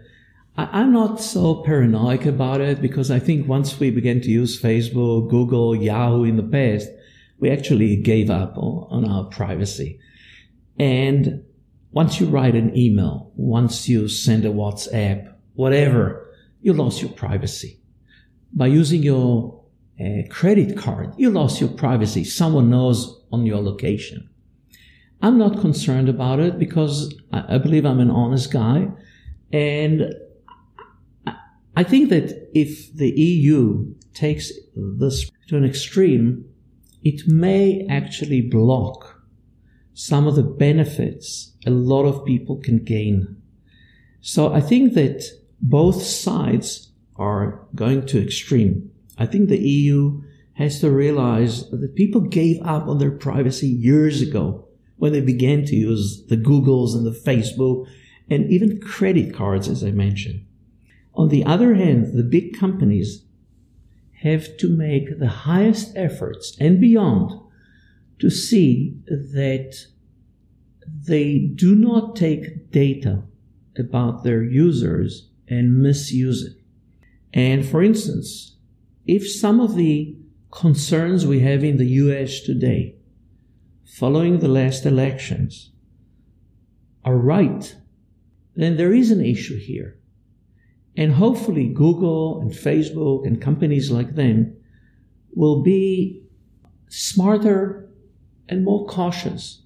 I'm 0.59 0.93
not 0.93 1.19
so 1.19 1.63
paranoid 1.63 2.27
about 2.27 2.61
it 2.61 2.83
because 2.83 3.11
I 3.11 3.19
think 3.19 3.49
once 3.49 3.81
we 3.81 3.91
began 3.91 4.21
to 4.21 4.31
use 4.31 4.61
Facebook, 4.61 5.31
Google, 5.31 5.75
Yahoo 5.75 6.25
in 6.25 6.37
the 6.37 6.43
past, 6.43 6.91
we 7.39 7.51
actually 7.51 7.97
gave 7.97 8.29
up 8.29 8.53
on, 8.59 9.09
our 9.09 9.25
privacy. 9.25 9.99
And 10.79 11.43
once 11.93 12.21
you 12.21 12.27
write 12.27 12.55
an 12.55 12.77
email, 12.77 13.33
once 13.37 13.89
you 13.89 14.09
send 14.09 14.45
a 14.45 14.51
WhatsApp, 14.51 15.33
whatever, 15.55 16.29
you 16.61 16.73
lost 16.73 17.01
your 17.01 17.11
privacy. 17.11 17.81
By 18.53 18.67
using 18.67 19.03
your 19.03 19.65
uh, 20.01 20.23
credit 20.29 20.77
card, 20.77 21.13
you 21.17 21.31
lost 21.31 21.61
your 21.61 21.71
privacy. 21.71 22.25
Someone 22.25 22.71
knows 22.71 23.25
on 23.33 23.47
your 23.47 23.63
location. 23.63 24.29
I'm 25.23 25.39
not 25.39 25.61
concerned 25.61 26.09
about 26.09 26.41
it 26.41 26.59
because 26.59 27.15
I, 27.33 27.55
I 27.55 27.59
believe 27.59 27.87
I'm 27.87 28.01
an 28.01 28.11
honest 28.11 28.53
guy. 28.53 28.89
And 29.53 30.15
I 31.77 31.85
think 31.85 32.11
that 32.11 32.51
if 32.55 32.95
the 32.95 33.11
EU 33.11 33.95
takes 34.15 34.51
this 34.75 35.31
to 35.49 35.57
an 35.57 35.65
extreme, 35.65 36.45
it 37.03 37.27
may 37.29 37.87
actually 37.89 38.41
block 38.41 39.16
some 39.97 40.27
of 40.27 40.37
the 40.37 40.43
benefits 40.43 41.53
a 41.65 41.71
lot 41.71 42.05
of 42.05 42.27
people 42.27 42.57
can 42.57 42.85
gain. 42.85 43.41
So 44.21 44.53
I 44.53 44.61
think 44.61 44.93
that 44.93 45.25
both 45.63 46.03
sides 46.03 46.91
are 47.17 47.67
going 47.75 48.05
to 48.09 48.23
extreme. 48.23 48.91
I 49.17 49.25
think 49.25 49.49
the 49.49 49.59
EU 49.59 50.23
has 50.53 50.81
to 50.81 50.91
realize 50.91 51.71
that 51.71 51.95
people 51.95 52.21
gave 52.21 52.61
up 52.61 52.87
on 52.87 52.99
their 52.99 53.11
privacy 53.11 53.69
years 53.69 54.21
ago 54.21 54.69
when 54.97 55.15
they 55.15 55.23
began 55.23 55.65
to 55.65 55.75
use 55.75 56.27
the 56.27 56.37
Googles 56.37 56.95
and 56.95 57.07
the 57.07 57.19
Facebook 57.19 57.87
and 58.29 58.53
even 58.53 58.83
credit 58.83 59.35
cards, 59.35 59.67
as 59.67 59.83
I 59.83 59.93
mentioned. 59.93 60.45
On 61.15 61.31
the 61.31 61.45
other 61.45 61.75
hand, 61.75 62.13
the 62.13 62.23
big 62.23 62.59
companies 62.59 63.25
have 64.21 64.59
to 64.59 64.69
make 64.69 65.19
the 65.19 65.29
highest 65.29 65.97
efforts 65.97 66.55
and 66.61 66.83
beyond 66.83 67.46
to 68.19 68.31
see 68.31 68.97
that 69.07 69.77
they 71.07 71.39
do 71.39 71.75
not 71.75 72.17
take 72.17 72.71
data 72.71 73.23
about 73.79 74.25
their 74.25 74.43
users 74.43 75.29
and 75.49 75.83
misuse 75.83 76.43
it. 76.45 76.57
And 77.33 77.67
for 77.67 77.83
instance, 77.83 78.57
if 79.07 79.31
some 79.31 79.61
of 79.61 79.77
the 79.77 80.17
concerns 80.51 81.27
we 81.27 81.41
have 81.41 81.63
in 81.63 81.77
the 81.77 81.87
US 81.87 82.41
today, 82.41 82.97
following 83.85 84.39
the 84.39 84.49
last 84.49 84.87
elections, 84.87 85.71
are 87.05 87.17
right, 87.17 87.77
then 88.57 88.77
there 88.77 88.93
is 88.93 89.11
an 89.11 89.25
issue 89.25 89.59
here. 89.59 89.99
And 90.97 91.13
hopefully, 91.13 91.69
Google 91.69 92.41
and 92.41 92.51
Facebook 92.51 93.27
and 93.27 93.41
companies 93.41 93.91
like 93.91 94.15
them 94.15 94.57
will 95.35 95.63
be 95.63 96.23
smarter 96.89 97.86
and 98.49 98.65
more 98.65 98.87
cautious 98.87 99.63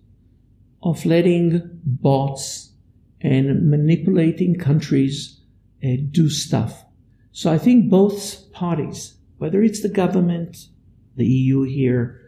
of 0.82 1.04
letting 1.04 1.80
bots 1.84 2.72
and 3.20 3.68
manipulating 3.70 4.58
countries 4.58 5.40
uh, 5.84 5.88
do 6.10 6.28
stuff. 6.30 6.84
So 7.32 7.52
I 7.52 7.58
think 7.58 7.90
both 7.90 8.50
parties, 8.52 9.14
whether 9.38 9.62
it's 9.62 9.82
the 9.82 9.88
government, 9.88 10.68
the 11.16 11.26
EU 11.26 11.62
here, 11.62 12.20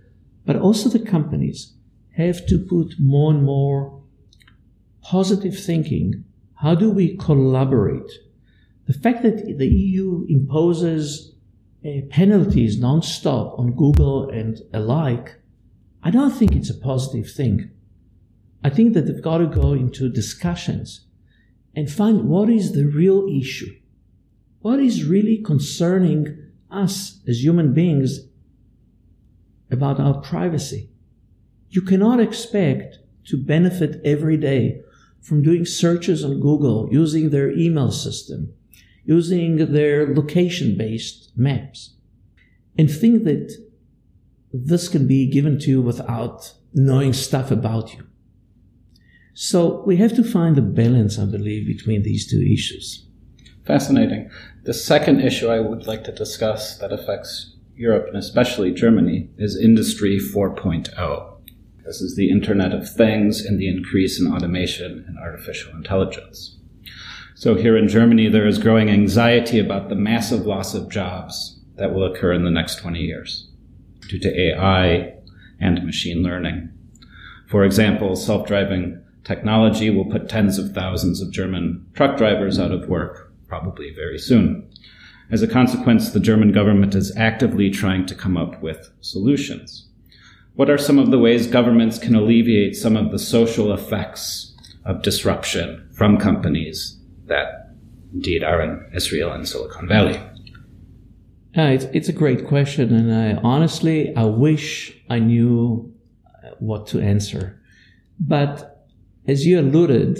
but 0.44 0.56
also 0.56 0.88
the 0.88 0.98
companies, 0.98 1.74
have 2.16 2.46
to 2.46 2.58
put 2.58 2.94
more 2.98 3.32
and 3.32 3.42
more 3.42 4.02
positive 5.02 5.58
thinking. 5.58 6.24
How 6.56 6.74
do 6.74 6.90
we 6.90 7.16
collaborate? 7.16 8.10
The 8.86 8.92
fact 8.92 9.22
that 9.22 9.58
the 9.58 9.66
EU 9.66 10.26
imposes 10.28 11.34
uh, 11.84 12.02
penalties 12.10 12.78
non-stop 12.78 13.58
on 13.58 13.72
Google 13.72 14.28
and 14.28 14.58
alike, 14.72 15.40
I 16.02 16.10
don't 16.10 16.30
think 16.30 16.52
it's 16.52 16.70
a 16.70 16.74
positive 16.74 17.30
thing. 17.30 17.70
I 18.64 18.70
think 18.70 18.94
that 18.94 19.06
they've 19.06 19.22
got 19.22 19.38
to 19.38 19.46
go 19.46 19.72
into 19.72 20.08
discussions 20.08 21.06
and 21.74 21.90
find 21.90 22.28
what 22.28 22.48
is 22.50 22.72
the 22.72 22.86
real 22.86 23.26
issue. 23.28 23.74
What 24.60 24.78
is 24.80 25.04
really 25.04 25.38
concerning 25.38 26.50
us 26.70 27.20
as 27.26 27.42
human 27.42 27.72
beings 27.72 28.20
about 29.70 30.00
our 30.00 30.20
privacy? 30.20 30.90
You 31.70 31.82
cannot 31.82 32.20
expect 32.20 32.98
to 33.26 33.42
benefit 33.42 34.00
every 34.04 34.36
day 34.36 34.82
from 35.20 35.42
doing 35.42 35.64
searches 35.64 36.24
on 36.24 36.40
Google, 36.40 36.88
using 36.90 37.30
their 37.30 37.50
email 37.52 37.90
system, 37.90 38.52
using 39.04 39.72
their 39.72 40.14
location 40.14 40.76
based 40.76 41.32
maps, 41.36 41.94
and 42.76 42.90
think 42.90 43.24
that 43.24 43.56
this 44.52 44.88
can 44.88 45.06
be 45.06 45.26
given 45.26 45.58
to 45.60 45.70
you 45.70 45.82
without 45.82 46.52
knowing 46.74 47.12
stuff 47.12 47.50
about 47.50 47.94
you. 47.94 48.06
So 49.34 49.82
we 49.86 49.96
have 49.96 50.14
to 50.16 50.24
find 50.24 50.58
a 50.58 50.62
balance, 50.62 51.18
I 51.18 51.24
believe, 51.24 51.66
between 51.66 52.02
these 52.02 52.30
two 52.30 52.42
issues. 52.42 53.06
Fascinating. 53.64 54.30
The 54.64 54.74
second 54.74 55.20
issue 55.20 55.48
I 55.48 55.60
would 55.60 55.86
like 55.86 56.04
to 56.04 56.12
discuss 56.12 56.76
that 56.78 56.92
affects 56.92 57.56
Europe 57.74 58.08
and 58.08 58.16
especially 58.16 58.72
Germany 58.72 59.30
is 59.38 59.56
Industry 59.56 60.18
4.0. 60.18 61.28
This 61.84 62.00
is 62.00 62.14
the 62.14 62.30
Internet 62.30 62.72
of 62.72 62.92
Things 62.92 63.44
and 63.44 63.58
the 63.58 63.68
increase 63.68 64.20
in 64.20 64.32
automation 64.32 65.04
and 65.08 65.18
artificial 65.18 65.72
intelligence. 65.72 66.58
So 67.34 67.54
here 67.54 67.76
in 67.76 67.88
Germany, 67.88 68.28
there 68.28 68.46
is 68.46 68.58
growing 68.58 68.90
anxiety 68.90 69.58
about 69.58 69.88
the 69.88 69.96
massive 69.96 70.46
loss 70.46 70.74
of 70.74 70.90
jobs 70.90 71.58
that 71.76 71.92
will 71.94 72.04
occur 72.04 72.32
in 72.32 72.44
the 72.44 72.50
next 72.50 72.76
20 72.76 73.00
years 73.00 73.48
due 74.12 74.18
to 74.18 74.40
AI 74.40 75.14
and 75.58 75.84
machine 75.84 76.22
learning. 76.22 76.68
For 77.46 77.64
example, 77.64 78.14
self-driving 78.14 79.02
technology 79.24 79.88
will 79.88 80.04
put 80.04 80.28
tens 80.28 80.58
of 80.58 80.72
thousands 80.72 81.22
of 81.22 81.32
German 81.32 81.86
truck 81.94 82.18
drivers 82.18 82.58
out 82.58 82.72
of 82.72 82.88
work, 82.88 83.32
probably 83.48 83.90
very 83.94 84.18
soon. 84.18 84.68
As 85.30 85.40
a 85.40 85.48
consequence, 85.48 86.10
the 86.10 86.20
German 86.20 86.52
government 86.52 86.94
is 86.94 87.16
actively 87.16 87.70
trying 87.70 88.04
to 88.04 88.14
come 88.14 88.36
up 88.36 88.62
with 88.62 88.92
solutions. 89.00 89.88
What 90.56 90.68
are 90.68 90.76
some 90.76 90.98
of 90.98 91.10
the 91.10 91.18
ways 91.18 91.46
governments 91.46 91.98
can 91.98 92.14
alleviate 92.14 92.76
some 92.76 92.96
of 92.96 93.12
the 93.12 93.18
social 93.18 93.72
effects 93.72 94.54
of 94.84 95.00
disruption 95.00 95.88
from 95.94 96.18
companies 96.18 96.98
that 97.28 97.70
indeed 98.12 98.44
are 98.44 98.60
in 98.60 98.90
Israel 98.94 99.32
and 99.32 99.48
Silicon 99.48 99.88
Valley? 99.88 100.20
Uh, 101.56 101.62
it's, 101.62 101.84
it's 101.92 102.08
a 102.08 102.14
great 102.14 102.46
question, 102.46 102.94
and 102.94 103.12
I 103.12 103.40
honestly 103.42 104.16
I 104.16 104.24
wish 104.24 104.96
I 105.10 105.18
knew 105.18 105.92
what 106.58 106.86
to 106.88 107.00
answer. 107.00 107.60
But 108.18 108.86
as 109.26 109.44
you 109.44 109.60
alluded, 109.60 110.18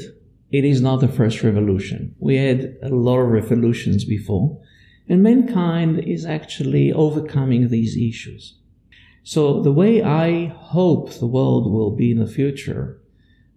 it 0.50 0.64
is 0.64 0.82
not 0.82 1.00
the 1.00 1.08
first 1.08 1.42
revolution. 1.42 2.14
We 2.18 2.36
had 2.36 2.76
a 2.82 2.90
lot 2.90 3.20
of 3.20 3.30
revolutions 3.30 4.04
before, 4.04 4.60
and 5.08 5.22
mankind 5.22 6.00
is 6.00 6.26
actually 6.26 6.92
overcoming 6.92 7.68
these 7.68 7.96
issues. 7.96 8.58
So 9.22 9.62
the 9.62 9.72
way 9.72 10.02
I 10.02 10.46
hope 10.46 11.14
the 11.14 11.26
world 11.26 11.72
will 11.72 11.92
be 11.92 12.10
in 12.10 12.18
the 12.18 12.26
future, 12.26 13.00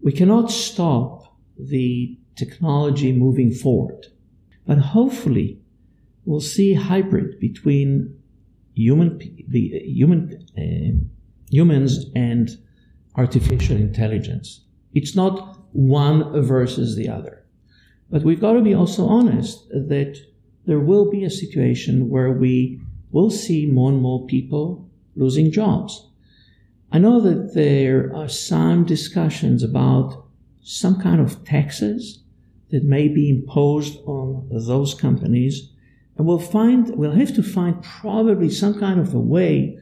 we 0.01 0.13
cannot 0.13 0.51
stop 0.51 1.35
the 1.57 2.17
technology 2.35 3.11
moving 3.11 3.51
forward, 3.51 4.05
but 4.65 4.77
hopefully 4.77 5.59
we'll 6.25 6.41
see 6.41 6.73
hybrid 6.73 7.39
between 7.39 8.17
human, 8.73 9.19
the 9.47 9.81
human, 9.85 10.45
uh, 10.57 11.05
humans 11.49 12.05
and 12.15 12.49
artificial 13.15 13.77
intelligence. 13.77 14.61
It's 14.93 15.15
not 15.15 15.59
one 15.71 16.41
versus 16.41 16.95
the 16.95 17.09
other. 17.09 17.43
But 18.09 18.23
we've 18.23 18.39
got 18.39 18.53
to 18.53 18.61
be 18.61 18.73
also 18.73 19.07
honest 19.07 19.67
that 19.69 20.19
there 20.65 20.79
will 20.79 21.09
be 21.09 21.23
a 21.23 21.29
situation 21.29 22.09
where 22.09 22.31
we 22.31 22.81
will 23.11 23.29
see 23.29 23.65
more 23.65 23.91
and 23.91 24.01
more 24.01 24.25
people 24.25 24.89
losing 25.15 25.51
jobs. 25.51 26.09
I 26.91 26.99
know 26.99 27.19
that 27.21 27.53
there 27.53 28.15
are 28.15 28.29
some 28.29 28.85
discussions 28.85 29.63
about 29.63 30.25
some 30.61 30.99
kind 30.99 31.21
of 31.21 31.43
taxes 31.43 32.23
that 32.71 32.83
may 32.83 33.07
be 33.07 33.29
imposed 33.29 33.97
on 34.05 34.47
those 34.49 34.93
companies. 34.93 35.71
And 36.17 36.25
we'll 36.25 36.39
find, 36.39 36.95
we'll 36.95 37.11
have 37.11 37.35
to 37.35 37.43
find 37.43 37.81
probably 37.83 38.49
some 38.49 38.79
kind 38.79 38.99
of 38.99 39.13
a 39.13 39.19
way 39.19 39.77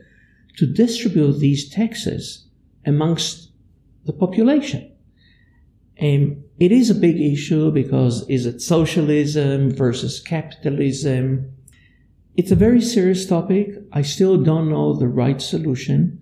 to 0.57 0.65
distribute 0.65 1.39
these 1.39 1.69
taxes 1.69 2.47
amongst 2.85 3.51
the 4.05 4.13
population. 4.13 4.91
Um, 6.01 6.43
it 6.59 6.71
is 6.71 6.89
a 6.89 6.95
big 6.95 7.19
issue 7.19 7.71
because 7.71 8.27
is 8.29 8.45
it 8.45 8.61
socialism 8.61 9.71
versus 9.71 10.19
capitalism? 10.19 11.53
It's 12.35 12.51
a 12.51 12.55
very 12.55 12.81
serious 12.81 13.27
topic. 13.27 13.75
I 13.91 14.01
still 14.01 14.37
don't 14.37 14.69
know 14.69 14.95
the 14.95 15.07
right 15.07 15.41
solution. 15.41 16.19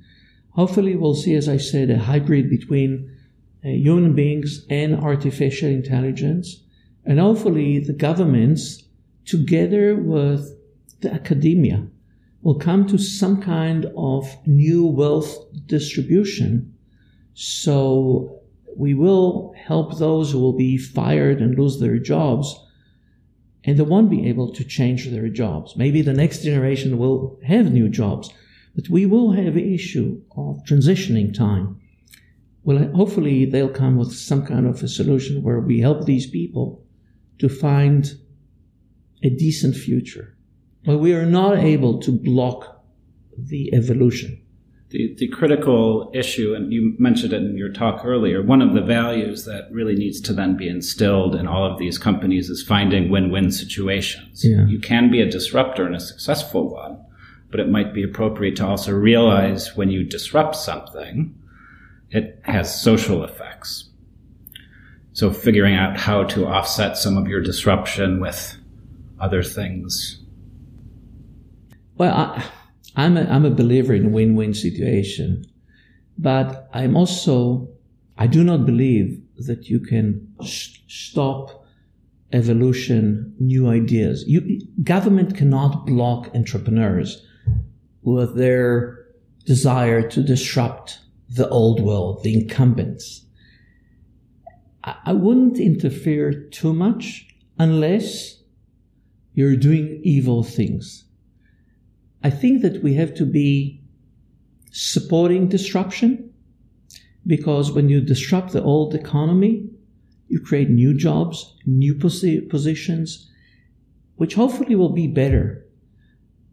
Hopefully, 0.51 0.95
we'll 0.95 1.15
see, 1.15 1.35
as 1.35 1.47
I 1.47 1.57
said, 1.57 1.89
a 1.89 1.97
hybrid 1.97 2.49
between 2.49 3.17
uh, 3.63 3.69
human 3.69 4.13
beings 4.13 4.65
and 4.69 4.95
artificial 4.95 5.69
intelligence. 5.69 6.63
And 7.05 7.19
hopefully, 7.19 7.79
the 7.79 7.93
governments, 7.93 8.83
together 9.25 9.95
with 9.95 10.57
the 11.01 11.13
academia, 11.13 11.87
will 12.41 12.55
come 12.55 12.87
to 12.87 12.97
some 12.97 13.41
kind 13.41 13.85
of 13.95 14.27
new 14.47 14.85
wealth 14.85 15.37
distribution 15.67 16.73
so 17.33 18.41
we 18.75 18.93
will 18.93 19.53
help 19.57 19.97
those 19.97 20.31
who 20.31 20.39
will 20.39 20.57
be 20.57 20.77
fired 20.77 21.39
and 21.39 21.57
lose 21.57 21.79
their 21.79 21.97
jobs 21.97 22.59
and 23.63 23.77
they 23.77 23.83
won't 23.83 24.09
be 24.09 24.27
able 24.27 24.51
to 24.51 24.63
change 24.63 25.07
their 25.07 25.29
jobs. 25.29 25.75
Maybe 25.75 26.01
the 26.01 26.13
next 26.13 26.43
generation 26.43 26.97
will 26.97 27.39
have 27.45 27.71
new 27.71 27.89
jobs, 27.89 28.31
but 28.75 28.89
we 28.89 29.05
will 29.05 29.33
have 29.33 29.55
an 29.55 29.73
issue 29.73 30.21
of 30.35 30.63
transitioning 30.65 31.33
time. 31.33 31.79
Well, 32.63 32.91
hopefully 32.93 33.45
they'll 33.45 33.69
come 33.69 33.97
with 33.97 34.13
some 34.13 34.45
kind 34.45 34.65
of 34.65 34.81
a 34.81 34.87
solution 34.87 35.43
where 35.43 35.59
we 35.59 35.79
help 35.79 36.05
these 36.05 36.27
people 36.27 36.83
to 37.39 37.49
find 37.49 38.11
a 39.23 39.29
decent 39.29 39.75
future. 39.75 40.35
But 40.83 40.97
we 40.97 41.13
are 41.13 41.25
not 41.25 41.57
able 41.59 41.99
to 42.01 42.11
block 42.11 42.83
the 43.37 43.73
evolution. 43.73 44.41
The, 44.89 45.15
the 45.17 45.29
critical 45.29 46.11
issue, 46.13 46.53
and 46.53 46.73
you 46.73 46.95
mentioned 46.99 47.31
it 47.31 47.41
in 47.41 47.57
your 47.57 47.71
talk 47.71 48.03
earlier, 48.03 48.41
one 48.41 48.61
of 48.61 48.73
the 48.73 48.81
values 48.81 49.45
that 49.45 49.69
really 49.71 49.95
needs 49.95 50.19
to 50.21 50.33
then 50.33 50.57
be 50.57 50.67
instilled 50.67 51.33
in 51.33 51.47
all 51.47 51.65
of 51.65 51.79
these 51.79 51.97
companies 51.97 52.49
is 52.49 52.61
finding 52.61 53.09
win 53.09 53.31
win 53.31 53.51
situations. 53.51 54.43
Yeah. 54.43 54.65
You 54.67 54.79
can 54.79 55.09
be 55.09 55.21
a 55.21 55.29
disruptor 55.29 55.85
and 55.85 55.95
a 55.95 55.99
successful 55.99 56.69
one, 56.69 56.99
but 57.49 57.61
it 57.61 57.69
might 57.69 57.93
be 57.93 58.03
appropriate 58.03 58.57
to 58.57 58.67
also 58.67 58.91
realize 58.91 59.77
when 59.77 59.89
you 59.89 60.03
disrupt 60.03 60.57
something, 60.57 61.35
it 62.09 62.41
has 62.43 62.81
social 62.81 63.23
effects. 63.23 63.89
So 65.13 65.31
figuring 65.31 65.75
out 65.75 65.97
how 65.97 66.25
to 66.25 66.47
offset 66.47 66.97
some 66.97 67.17
of 67.17 67.27
your 67.27 67.41
disruption 67.41 68.19
with 68.19 68.57
other 69.21 69.43
things. 69.43 70.19
Well, 71.97 72.13
I, 72.13 72.43
I'm 72.95 73.15
a, 73.15 73.23
I'm 73.25 73.45
a 73.45 73.51
believer 73.51 73.93
in 73.93 74.11
win-win 74.11 74.53
situation, 74.53 75.45
but 76.17 76.69
I'm 76.73 76.97
also, 76.97 77.69
I 78.17 78.27
do 78.27 78.43
not 78.43 78.65
believe 78.65 79.21
that 79.37 79.69
you 79.69 79.79
can 79.79 80.27
sh- 80.43 80.79
stop 80.87 81.65
evolution, 82.33 83.33
new 83.39 83.69
ideas. 83.69 84.23
You, 84.27 84.61
government 84.83 85.37
cannot 85.37 85.85
block 85.85 86.29
entrepreneurs 86.33 87.25
with 88.01 88.35
their 88.35 89.05
desire 89.45 90.07
to 90.09 90.23
disrupt 90.23 90.99
the 91.29 91.47
old 91.49 91.81
world, 91.81 92.23
the 92.23 92.33
incumbents. 92.33 93.25
I, 94.83 94.95
I 95.05 95.13
wouldn't 95.13 95.59
interfere 95.59 96.33
too 96.33 96.73
much 96.73 97.27
unless 97.57 98.40
you're 99.33 99.55
doing 99.55 100.01
evil 100.03 100.43
things. 100.43 101.05
I 102.23 102.29
think 102.29 102.61
that 102.61 102.83
we 102.83 102.93
have 102.95 103.13
to 103.15 103.25
be 103.25 103.81
supporting 104.71 105.47
disruption 105.47 106.33
because 107.25 107.71
when 107.71 107.89
you 107.89 108.01
disrupt 108.01 108.51
the 108.51 108.63
old 108.63 108.95
economy, 108.95 109.69
you 110.27 110.39
create 110.39 110.69
new 110.69 110.93
jobs, 110.93 111.55
new 111.65 111.93
posi- 111.95 112.49
positions, 112.49 113.29
which 114.15 114.35
hopefully 114.35 114.75
will 114.75 114.93
be 114.93 115.07
better. 115.07 115.65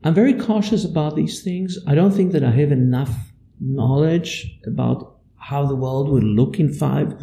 I'm 0.04 0.14
very 0.14 0.34
cautious 0.34 0.84
about 0.84 1.16
these 1.16 1.42
things. 1.42 1.78
I 1.86 1.94
don't 1.94 2.12
think 2.12 2.32
that 2.32 2.44
I 2.44 2.50
have 2.50 2.72
enough 2.72 3.32
knowledge 3.60 4.58
about 4.64 5.16
how 5.36 5.66
the 5.66 5.76
world 5.76 6.08
will 6.08 6.22
look 6.22 6.58
in 6.60 6.72
5, 6.72 7.14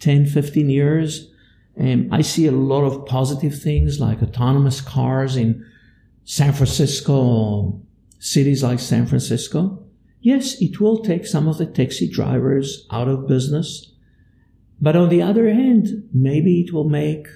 10, 0.00 0.26
15 0.26 0.68
years. 0.70 1.32
Um, 1.78 2.08
I 2.12 2.22
see 2.22 2.46
a 2.46 2.52
lot 2.52 2.84
of 2.84 3.06
positive 3.06 3.60
things 3.60 3.98
like 3.98 4.22
autonomous 4.22 4.80
cars 4.80 5.36
in 5.36 5.64
San 6.24 6.52
Francisco, 6.52 7.80
cities 8.18 8.62
like 8.62 8.78
San 8.78 9.06
Francisco. 9.06 9.84
Yes, 10.20 10.60
it 10.60 10.80
will 10.80 11.02
take 11.02 11.26
some 11.26 11.48
of 11.48 11.58
the 11.58 11.66
taxi 11.66 12.08
drivers 12.08 12.86
out 12.90 13.08
of 13.08 13.28
business. 13.28 13.92
But 14.80 14.96
on 14.96 15.08
the 15.08 15.22
other 15.22 15.52
hand, 15.52 16.08
maybe 16.12 16.60
it 16.60 16.72
will 16.72 16.88
make 16.88 17.26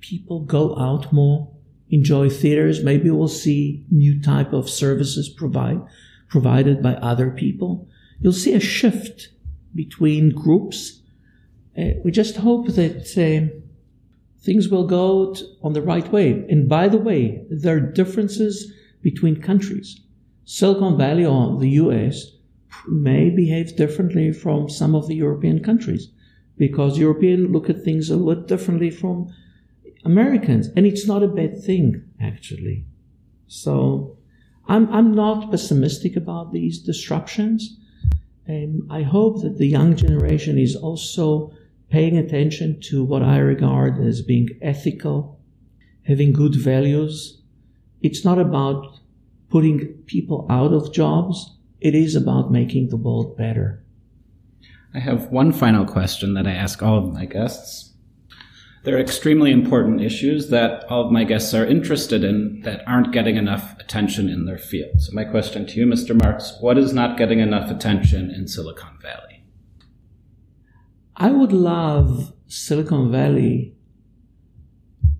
people 0.00 0.40
go 0.40 0.76
out 0.78 1.12
more, 1.12 1.50
enjoy 1.90 2.30
theaters. 2.30 2.82
Maybe 2.82 3.10
we'll 3.10 3.28
see 3.28 3.84
new 3.90 4.20
type 4.20 4.52
of 4.52 4.70
services 4.70 5.28
provide, 5.28 5.80
provided 6.28 6.82
by 6.82 6.94
other 6.94 7.30
people. 7.30 7.88
You'll 8.20 8.32
see 8.32 8.54
a 8.54 8.60
shift 8.60 9.28
between 9.74 10.30
groups. 10.30 11.00
Uh, 11.76 11.90
we 12.04 12.10
just 12.10 12.36
hope 12.36 12.68
that 12.68 13.18
uh, 13.18 13.63
things 14.44 14.68
will 14.68 14.86
go 14.86 15.34
on 15.62 15.72
the 15.72 15.82
right 15.82 16.10
way. 16.12 16.44
And 16.50 16.68
by 16.68 16.88
the 16.88 16.98
way, 16.98 17.44
there 17.50 17.76
are 17.76 17.80
differences 17.80 18.72
between 19.02 19.40
countries. 19.40 20.00
Silicon 20.44 20.98
Valley 20.98 21.24
or 21.24 21.58
the 21.58 21.70
US 21.70 22.32
may 22.86 23.30
behave 23.30 23.76
differently 23.76 24.32
from 24.32 24.68
some 24.68 24.94
of 24.94 25.08
the 25.08 25.14
European 25.14 25.62
countries 25.62 26.10
because 26.58 26.98
Europeans 26.98 27.50
look 27.50 27.70
at 27.70 27.82
things 27.82 28.10
a 28.10 28.16
little 28.16 28.44
differently 28.44 28.90
from 28.90 29.32
Americans. 30.04 30.68
And 30.76 30.84
it's 30.86 31.06
not 31.06 31.22
a 31.22 31.28
bad 31.28 31.62
thing, 31.62 32.04
actually. 32.20 32.84
So 33.46 34.18
I'm, 34.68 34.92
I'm 34.92 35.14
not 35.14 35.50
pessimistic 35.50 36.16
about 36.16 36.52
these 36.52 36.78
disruptions. 36.78 37.78
Um, 38.48 38.86
I 38.90 39.02
hope 39.02 39.42
that 39.42 39.56
the 39.56 39.66
young 39.66 39.96
generation 39.96 40.58
is 40.58 40.76
also 40.76 41.52
paying 41.94 42.18
attention 42.18 42.80
to 42.80 43.04
what 43.04 43.22
I 43.22 43.38
regard 43.38 44.04
as 44.04 44.20
being 44.20 44.48
ethical, 44.60 45.38
having 46.08 46.32
good 46.32 46.56
values. 46.56 47.40
It's 48.02 48.24
not 48.24 48.36
about 48.36 48.98
putting 49.48 50.02
people 50.06 50.44
out 50.50 50.72
of 50.72 50.92
jobs. 50.92 51.56
It 51.80 51.94
is 51.94 52.16
about 52.16 52.50
making 52.50 52.88
the 52.88 52.96
world 52.96 53.36
better. 53.36 53.84
I 54.92 54.98
have 54.98 55.30
one 55.30 55.52
final 55.52 55.86
question 55.86 56.34
that 56.34 56.48
I 56.48 56.50
ask 56.50 56.82
all 56.82 56.98
of 56.98 57.12
my 57.12 57.26
guests. 57.26 57.92
There 58.82 58.96
are 58.96 59.00
extremely 59.00 59.52
important 59.52 60.00
issues 60.00 60.50
that 60.50 60.82
all 60.90 61.06
of 61.06 61.12
my 61.12 61.22
guests 61.22 61.54
are 61.54 61.64
interested 61.64 62.24
in 62.24 62.62
that 62.62 62.82
aren't 62.88 63.12
getting 63.12 63.36
enough 63.36 63.78
attention 63.78 64.28
in 64.28 64.46
their 64.46 64.58
field. 64.58 65.00
So, 65.00 65.12
my 65.12 65.24
question 65.24 65.64
to 65.64 65.78
you, 65.78 65.86
Mr. 65.86 66.20
Marks, 66.20 66.56
what 66.60 66.76
is 66.76 66.92
not 66.92 67.16
getting 67.16 67.38
enough 67.38 67.70
attention 67.70 68.32
in 68.32 68.48
Silicon 68.48 68.98
Valley? 69.00 69.33
I 71.16 71.30
would 71.30 71.52
love 71.52 72.32
Silicon 72.46 73.10
Valley 73.10 73.76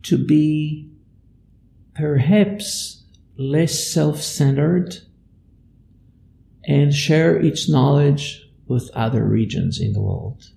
to 0.03 0.19
be 0.19 0.91
perhaps 1.95 3.05
less 3.37 3.87
self 3.93 4.21
centered 4.21 4.99
and 6.67 6.95
share 6.95 7.37
its 7.37 7.69
knowledge 7.69 8.49
with 8.67 8.91
other 8.95 9.25
regions 9.25 9.81
in 9.81 9.93
the 9.93 10.01
world. 10.01 10.51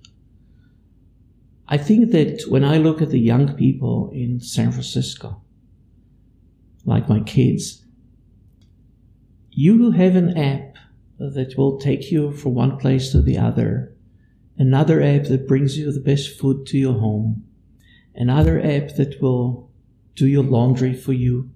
I 1.68 1.76
think 1.76 2.12
that 2.12 2.44
when 2.48 2.64
I 2.64 2.78
look 2.78 3.02
at 3.02 3.10
the 3.10 3.20
young 3.20 3.54
people 3.54 4.10
in 4.14 4.40
San 4.40 4.72
Francisco, 4.72 5.42
like 6.86 7.08
my 7.08 7.20
kids, 7.20 7.84
you 9.50 9.76
will 9.76 9.92
have 9.92 10.16
an 10.16 10.36
app 10.36 10.76
that 11.18 11.58
will 11.58 11.78
take 11.78 12.10
you 12.10 12.32
from 12.32 12.54
one 12.54 12.78
place 12.78 13.12
to 13.12 13.20
the 13.20 13.36
other, 13.36 13.94
another 14.58 15.02
app 15.02 15.24
that 15.24 15.48
brings 15.48 15.78
you 15.78 15.90
the 15.90 16.00
best 16.00 16.38
food 16.38 16.66
to 16.66 16.78
your 16.78 16.94
home, 16.94 17.44
another 18.14 18.58
app 18.58 18.96
that 18.96 19.16
will 19.20 19.70
do 20.14 20.26
your 20.26 20.42
laundry 20.42 20.94
for 20.94 21.12
you. 21.12 21.50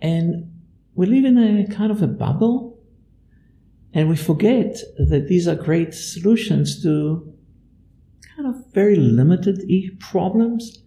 And 0.00 0.52
we 0.94 1.06
live 1.06 1.24
in 1.24 1.38
a 1.38 1.66
kind 1.66 1.90
of 1.90 2.02
a 2.02 2.06
bubble 2.06 2.74
and 3.94 4.08
we 4.08 4.16
forget 4.16 4.76
that 4.98 5.28
these 5.28 5.46
are 5.46 5.54
great 5.54 5.94
solutions 5.94 6.82
to 6.82 7.32
kind 8.36 8.48
of 8.48 8.72
very 8.72 8.96
limited 8.96 9.62
problems. 10.00 10.82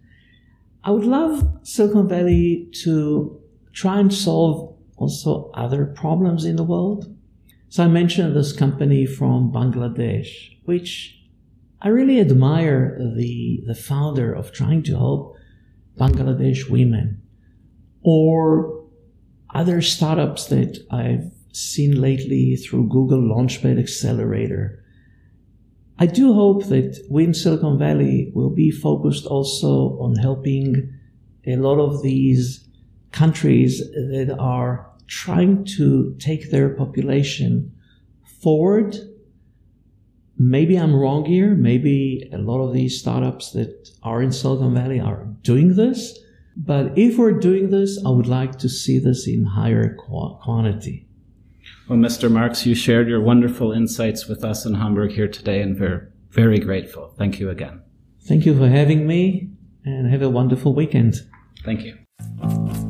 I 0.84 0.92
would 0.92 1.06
love 1.06 1.60
Silicon 1.64 2.10
Valley 2.10 2.70
to 2.84 3.42
try 3.74 4.00
and 4.00 4.14
solve 4.14 4.76
also 4.98 5.52
other 5.54 5.86
problems 5.86 6.44
in 6.44 6.58
the 6.58 6.64
world. 6.64 7.17
So 7.70 7.84
I 7.84 7.88
mentioned 7.88 8.36
this 8.36 8.54
company 8.54 9.06
from 9.06 9.52
Bangladesh, 9.52 10.58
which 10.64 11.20
I 11.82 11.90
really 11.90 12.20
admire 12.20 12.98
the, 12.98 13.62
the 13.66 13.76
founder 13.76 14.34
of 14.34 14.54
trying 14.54 14.84
to 14.84 14.96
help 14.96 15.36
Bangladesh 16.00 16.70
women 16.70 17.22
or 18.04 18.86
other 19.54 19.82
startups 19.82 20.46
that 20.48 20.86
I've 20.90 21.32
seen 21.52 22.00
lately 22.00 22.56
through 22.56 22.88
Google 22.88 23.22
Launchpad 23.22 23.80
Accelerator. 23.80 24.84
I 26.00 26.06
do 26.06 26.34
hope 26.34 26.66
that 26.66 27.06
we 27.10 27.26
in 27.26 27.34
Silicon 27.34 27.78
Valley 27.78 28.32
will 28.34 28.52
be 28.52 28.72
focused 28.72 29.26
also 29.26 30.00
on 30.00 30.16
helping 30.16 30.94
a 31.46 31.56
lot 31.56 31.80
of 31.80 32.04
these 32.04 32.68
countries 33.12 33.80
that 33.80 34.36
are 34.40 34.87
trying 35.08 35.66
to 35.78 36.16
take 36.20 36.52
their 36.52 36.70
population 36.70 37.74
forward. 38.42 38.96
Maybe 40.38 40.78
I'm 40.78 40.96
wrong 40.96 41.26
here. 41.26 41.56
Maybe 41.56 42.30
a 42.32 42.38
lot 42.38 42.62
of 42.62 42.74
these 42.74 43.00
startups 43.00 43.52
that 43.52 43.90
are 44.04 44.22
in 44.22 44.32
Silicon 44.32 44.74
Valley 44.74 45.00
are 45.00 45.26
doing 45.42 45.76
this. 45.76 46.20
But 46.56 46.98
if 46.98 47.18
we're 47.18 47.40
doing 47.40 47.70
this, 47.70 48.04
I 48.06 48.10
would 48.10 48.28
like 48.28 48.58
to 48.60 48.70
see 48.70 49.00
this 49.00 49.28
in 49.28 49.46
higher 49.46 49.96
quantity. 49.96 51.08
Well, 51.88 52.00
Mr. 52.00 52.32
Marks, 52.32 52.66
you 52.66 52.76
shared 52.76 53.08
your 53.08 53.22
wonderful 53.22 53.72
insights 53.72 54.28
with 54.28 54.44
us 54.44 54.66
in 54.66 54.74
Hamburg 54.74 55.12
here 55.12 55.28
today, 55.28 55.62
and 55.62 55.80
we're 55.80 56.12
very 56.32 56.60
grateful. 56.60 57.14
Thank 57.18 57.40
you 57.40 57.50
again. 57.50 57.82
Thank 58.24 58.46
you 58.46 58.58
for 58.58 58.68
having 58.68 59.08
me, 59.08 59.50
and 59.86 60.10
have 60.12 60.22
a 60.22 60.30
wonderful 60.30 60.74
weekend. 60.74 61.16
Thank 61.64 61.84
you. 61.84 62.87